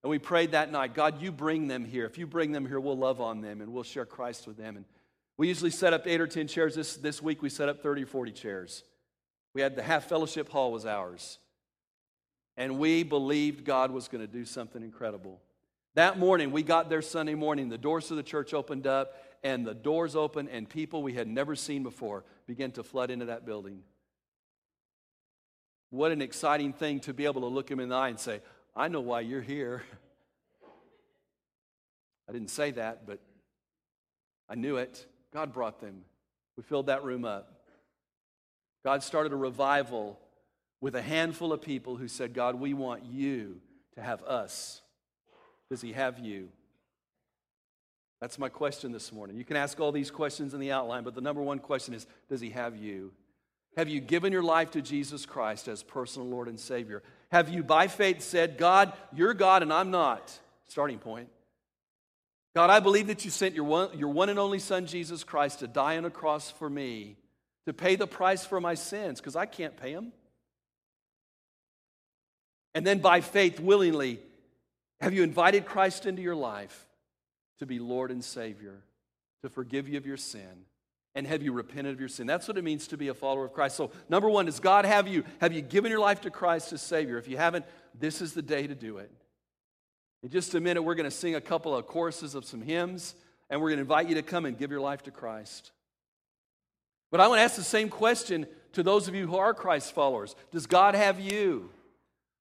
And 0.02 0.10
we 0.10 0.18
prayed 0.18 0.52
that 0.52 0.70
night, 0.70 0.94
God, 0.94 1.20
you 1.20 1.32
bring 1.32 1.66
them 1.66 1.84
here. 1.84 2.04
If 2.04 2.18
you 2.18 2.26
bring 2.26 2.52
them 2.52 2.66
here, 2.66 2.78
we'll 2.78 2.96
love 2.96 3.20
on 3.20 3.40
them 3.40 3.60
and 3.60 3.72
we'll 3.72 3.82
share 3.82 4.06
Christ 4.06 4.46
with 4.46 4.56
them. 4.56 4.76
And 4.76 4.84
we 5.36 5.48
usually 5.48 5.70
set 5.70 5.92
up 5.92 6.06
eight 6.06 6.20
or 6.20 6.26
10 6.26 6.46
chairs. 6.46 6.74
This, 6.74 6.96
this 6.96 7.22
week 7.22 7.42
we 7.42 7.48
set 7.48 7.68
up 7.68 7.82
30 7.82 8.02
or 8.02 8.06
40 8.06 8.32
chairs. 8.32 8.84
We 9.54 9.62
had 9.62 9.74
the 9.76 9.82
half 9.82 10.08
fellowship 10.08 10.48
hall 10.48 10.70
was 10.70 10.86
ours 10.86 11.38
and 12.58 12.76
we 12.76 13.04
believed 13.04 13.64
God 13.64 13.92
was 13.92 14.08
going 14.08 14.20
to 14.20 14.30
do 14.30 14.44
something 14.44 14.82
incredible. 14.82 15.40
That 15.94 16.18
morning, 16.18 16.50
we 16.50 16.64
got 16.64 16.90
there 16.90 17.00
Sunday 17.00 17.36
morning, 17.36 17.68
the 17.68 17.78
doors 17.78 18.10
of 18.10 18.16
the 18.16 18.22
church 18.22 18.52
opened 18.52 18.86
up, 18.86 19.14
and 19.44 19.64
the 19.64 19.74
doors 19.74 20.16
opened, 20.16 20.48
and 20.50 20.68
people 20.68 21.02
we 21.02 21.14
had 21.14 21.28
never 21.28 21.54
seen 21.54 21.84
before 21.84 22.24
began 22.48 22.72
to 22.72 22.82
flood 22.82 23.12
into 23.12 23.26
that 23.26 23.46
building. 23.46 23.82
What 25.90 26.10
an 26.10 26.20
exciting 26.20 26.72
thing 26.72 26.98
to 27.00 27.14
be 27.14 27.26
able 27.26 27.42
to 27.42 27.46
look 27.46 27.70
him 27.70 27.78
in 27.78 27.90
the 27.90 27.94
eye 27.94 28.08
and 28.08 28.18
say, 28.18 28.42
I 28.74 28.88
know 28.88 29.00
why 29.00 29.20
you're 29.20 29.40
here. 29.40 29.84
I 32.28 32.32
didn't 32.32 32.50
say 32.50 32.72
that, 32.72 33.06
but 33.06 33.20
I 34.48 34.56
knew 34.56 34.78
it. 34.78 35.06
God 35.32 35.52
brought 35.52 35.80
them. 35.80 36.02
We 36.56 36.64
filled 36.64 36.86
that 36.86 37.04
room 37.04 37.24
up. 37.24 37.52
God 38.84 39.04
started 39.04 39.32
a 39.32 39.36
revival 39.36 40.18
with 40.80 40.94
a 40.94 41.02
handful 41.02 41.52
of 41.52 41.60
people 41.60 41.96
who 41.96 42.08
said, 42.08 42.34
God, 42.34 42.54
we 42.54 42.74
want 42.74 43.04
you 43.04 43.60
to 43.94 44.02
have 44.02 44.22
us. 44.22 44.80
Does 45.70 45.80
he 45.80 45.92
have 45.92 46.18
you? 46.18 46.48
That's 48.20 48.38
my 48.38 48.48
question 48.48 48.90
this 48.92 49.12
morning. 49.12 49.36
You 49.36 49.44
can 49.44 49.56
ask 49.56 49.78
all 49.78 49.92
these 49.92 50.10
questions 50.10 50.54
in 50.54 50.60
the 50.60 50.72
outline, 50.72 51.04
but 51.04 51.14
the 51.14 51.20
number 51.20 51.42
one 51.42 51.58
question 51.58 51.94
is 51.94 52.06
Does 52.28 52.40
he 52.40 52.50
have 52.50 52.76
you? 52.76 53.12
Have 53.76 53.88
you 53.88 54.00
given 54.00 54.32
your 54.32 54.42
life 54.42 54.72
to 54.72 54.82
Jesus 54.82 55.24
Christ 55.24 55.68
as 55.68 55.82
personal 55.82 56.28
Lord 56.28 56.48
and 56.48 56.58
Savior? 56.58 57.02
Have 57.30 57.48
you, 57.48 57.62
by 57.62 57.86
faith, 57.86 58.22
said, 58.22 58.58
God, 58.58 58.92
you're 59.14 59.34
God 59.34 59.62
and 59.62 59.72
I'm 59.72 59.90
not? 59.90 60.36
Starting 60.68 60.98
point. 60.98 61.28
God, 62.56 62.70
I 62.70 62.80
believe 62.80 63.06
that 63.06 63.24
you 63.24 63.30
sent 63.30 63.54
your 63.54 63.64
one, 63.64 63.96
your 63.96 64.08
one 64.08 64.30
and 64.30 64.38
only 64.38 64.58
Son, 64.58 64.86
Jesus 64.86 65.22
Christ, 65.22 65.60
to 65.60 65.68
die 65.68 65.96
on 65.96 66.04
a 66.04 66.10
cross 66.10 66.50
for 66.50 66.68
me, 66.68 67.16
to 67.66 67.72
pay 67.72 67.94
the 67.94 68.06
price 68.06 68.44
for 68.44 68.60
my 68.60 68.74
sins, 68.74 69.20
because 69.20 69.36
I 69.36 69.46
can't 69.46 69.76
pay 69.76 69.94
them. 69.94 70.12
And 72.74 72.86
then 72.86 72.98
by 72.98 73.20
faith, 73.20 73.60
willingly, 73.60 74.20
have 75.00 75.12
you 75.12 75.22
invited 75.22 75.66
Christ 75.66 76.06
into 76.06 76.22
your 76.22 76.34
life 76.34 76.86
to 77.58 77.66
be 77.66 77.78
Lord 77.78 78.10
and 78.10 78.22
Savior, 78.22 78.82
to 79.42 79.48
forgive 79.48 79.88
you 79.88 79.96
of 79.96 80.06
your 80.06 80.16
sin? 80.16 80.64
And 81.14 81.26
have 81.26 81.42
you 81.42 81.52
repented 81.52 81.94
of 81.94 82.00
your 82.00 82.08
sin? 82.08 82.26
That's 82.26 82.46
what 82.46 82.58
it 82.58 82.64
means 82.64 82.86
to 82.88 82.96
be 82.96 83.08
a 83.08 83.14
follower 83.14 83.46
of 83.46 83.52
Christ. 83.52 83.76
So, 83.76 83.90
number 84.08 84.28
one, 84.28 84.46
does 84.46 84.60
God 84.60 84.84
have 84.84 85.08
you? 85.08 85.24
Have 85.40 85.52
you 85.52 85.62
given 85.62 85.90
your 85.90 86.00
life 86.00 86.20
to 86.20 86.30
Christ 86.30 86.72
as 86.72 86.82
Savior? 86.82 87.18
If 87.18 87.26
you 87.26 87.36
haven't, 87.36 87.64
this 87.98 88.20
is 88.20 88.34
the 88.34 88.42
day 88.42 88.66
to 88.66 88.74
do 88.74 88.98
it. 88.98 89.10
In 90.22 90.30
just 90.30 90.54
a 90.54 90.60
minute, 90.60 90.82
we're 90.82 90.94
going 90.94 91.10
to 91.10 91.10
sing 91.10 91.34
a 91.34 91.40
couple 91.40 91.74
of 91.74 91.86
choruses 91.86 92.34
of 92.34 92.44
some 92.44 92.60
hymns, 92.60 93.14
and 93.50 93.60
we're 93.60 93.68
going 93.68 93.78
to 93.78 93.82
invite 93.82 94.08
you 94.08 94.16
to 94.16 94.22
come 94.22 94.44
and 94.44 94.58
give 94.58 94.70
your 94.70 94.80
life 94.80 95.02
to 95.04 95.10
Christ. 95.10 95.72
But 97.10 97.20
I 97.20 97.28
want 97.28 97.38
to 97.38 97.42
ask 97.42 97.56
the 97.56 97.62
same 97.62 97.88
question 97.88 98.46
to 98.72 98.82
those 98.82 99.08
of 99.08 99.14
you 99.14 99.26
who 99.26 99.36
are 99.36 99.54
Christ 99.54 99.92
followers 99.92 100.36
Does 100.52 100.66
God 100.66 100.94
have 100.94 101.18
you? 101.18 101.70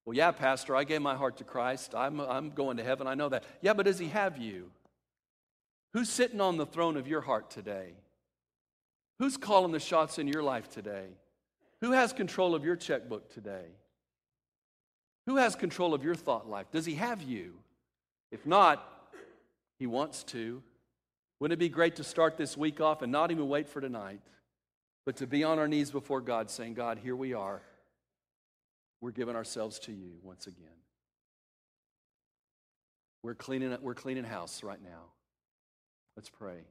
Well, 0.07 0.15
yeah, 0.15 0.31
Pastor, 0.31 0.73
I 0.73 0.85
gave 0.85 1.01
my 1.01 1.15
heart 1.15 1.35
to 1.39 1.43
Christ. 1.43 1.93
I'm, 1.93 2.21
I'm 2.21 2.51
going 2.51 2.77
to 2.77 2.83
heaven. 2.83 3.07
I 3.07 3.13
know 3.13 3.27
that. 3.27 3.43
Yeah, 3.61 3.73
but 3.73 3.87
does 3.87 3.99
He 3.99 4.07
have 4.07 4.37
you? 4.37 4.71
Who's 5.91 6.07
sitting 6.07 6.39
on 6.39 6.55
the 6.55 6.65
throne 6.65 6.95
of 6.95 7.09
your 7.09 7.19
heart 7.19 7.49
today? 7.49 7.91
Who's 9.19 9.35
calling 9.35 9.73
the 9.73 9.81
shots 9.81 10.17
in 10.17 10.29
your 10.29 10.43
life 10.43 10.69
today? 10.69 11.07
Who 11.81 11.91
has 11.91 12.13
control 12.13 12.55
of 12.55 12.63
your 12.63 12.77
checkbook 12.77 13.33
today? 13.33 13.65
Who 15.25 15.35
has 15.35 15.57
control 15.57 15.93
of 15.93 16.05
your 16.05 16.15
thought 16.15 16.49
life? 16.49 16.67
Does 16.71 16.85
He 16.85 16.95
have 16.95 17.21
you? 17.21 17.55
If 18.31 18.45
not, 18.45 18.89
He 19.77 19.87
wants 19.87 20.23
to. 20.25 20.63
Wouldn't 21.41 21.57
it 21.57 21.59
be 21.59 21.67
great 21.67 21.97
to 21.97 22.05
start 22.05 22.37
this 22.37 22.55
week 22.55 22.79
off 22.79 23.01
and 23.01 23.11
not 23.11 23.29
even 23.29 23.49
wait 23.49 23.67
for 23.67 23.81
tonight, 23.81 24.21
but 25.05 25.17
to 25.17 25.27
be 25.27 25.43
on 25.43 25.59
our 25.59 25.67
knees 25.67 25.91
before 25.91 26.21
God 26.21 26.49
saying, 26.49 26.75
God, 26.75 26.97
here 26.97 27.15
we 27.15 27.33
are. 27.33 27.61
We're 29.01 29.11
giving 29.11 29.35
ourselves 29.35 29.79
to 29.79 29.91
you 29.91 30.13
once 30.23 30.47
again. 30.47 30.67
We're 33.23 33.35
cleaning, 33.35 33.75
we're 33.81 33.95
cleaning 33.95 34.23
house 34.23 34.63
right 34.63 34.81
now. 34.81 35.11
Let's 36.15 36.29
pray. 36.29 36.65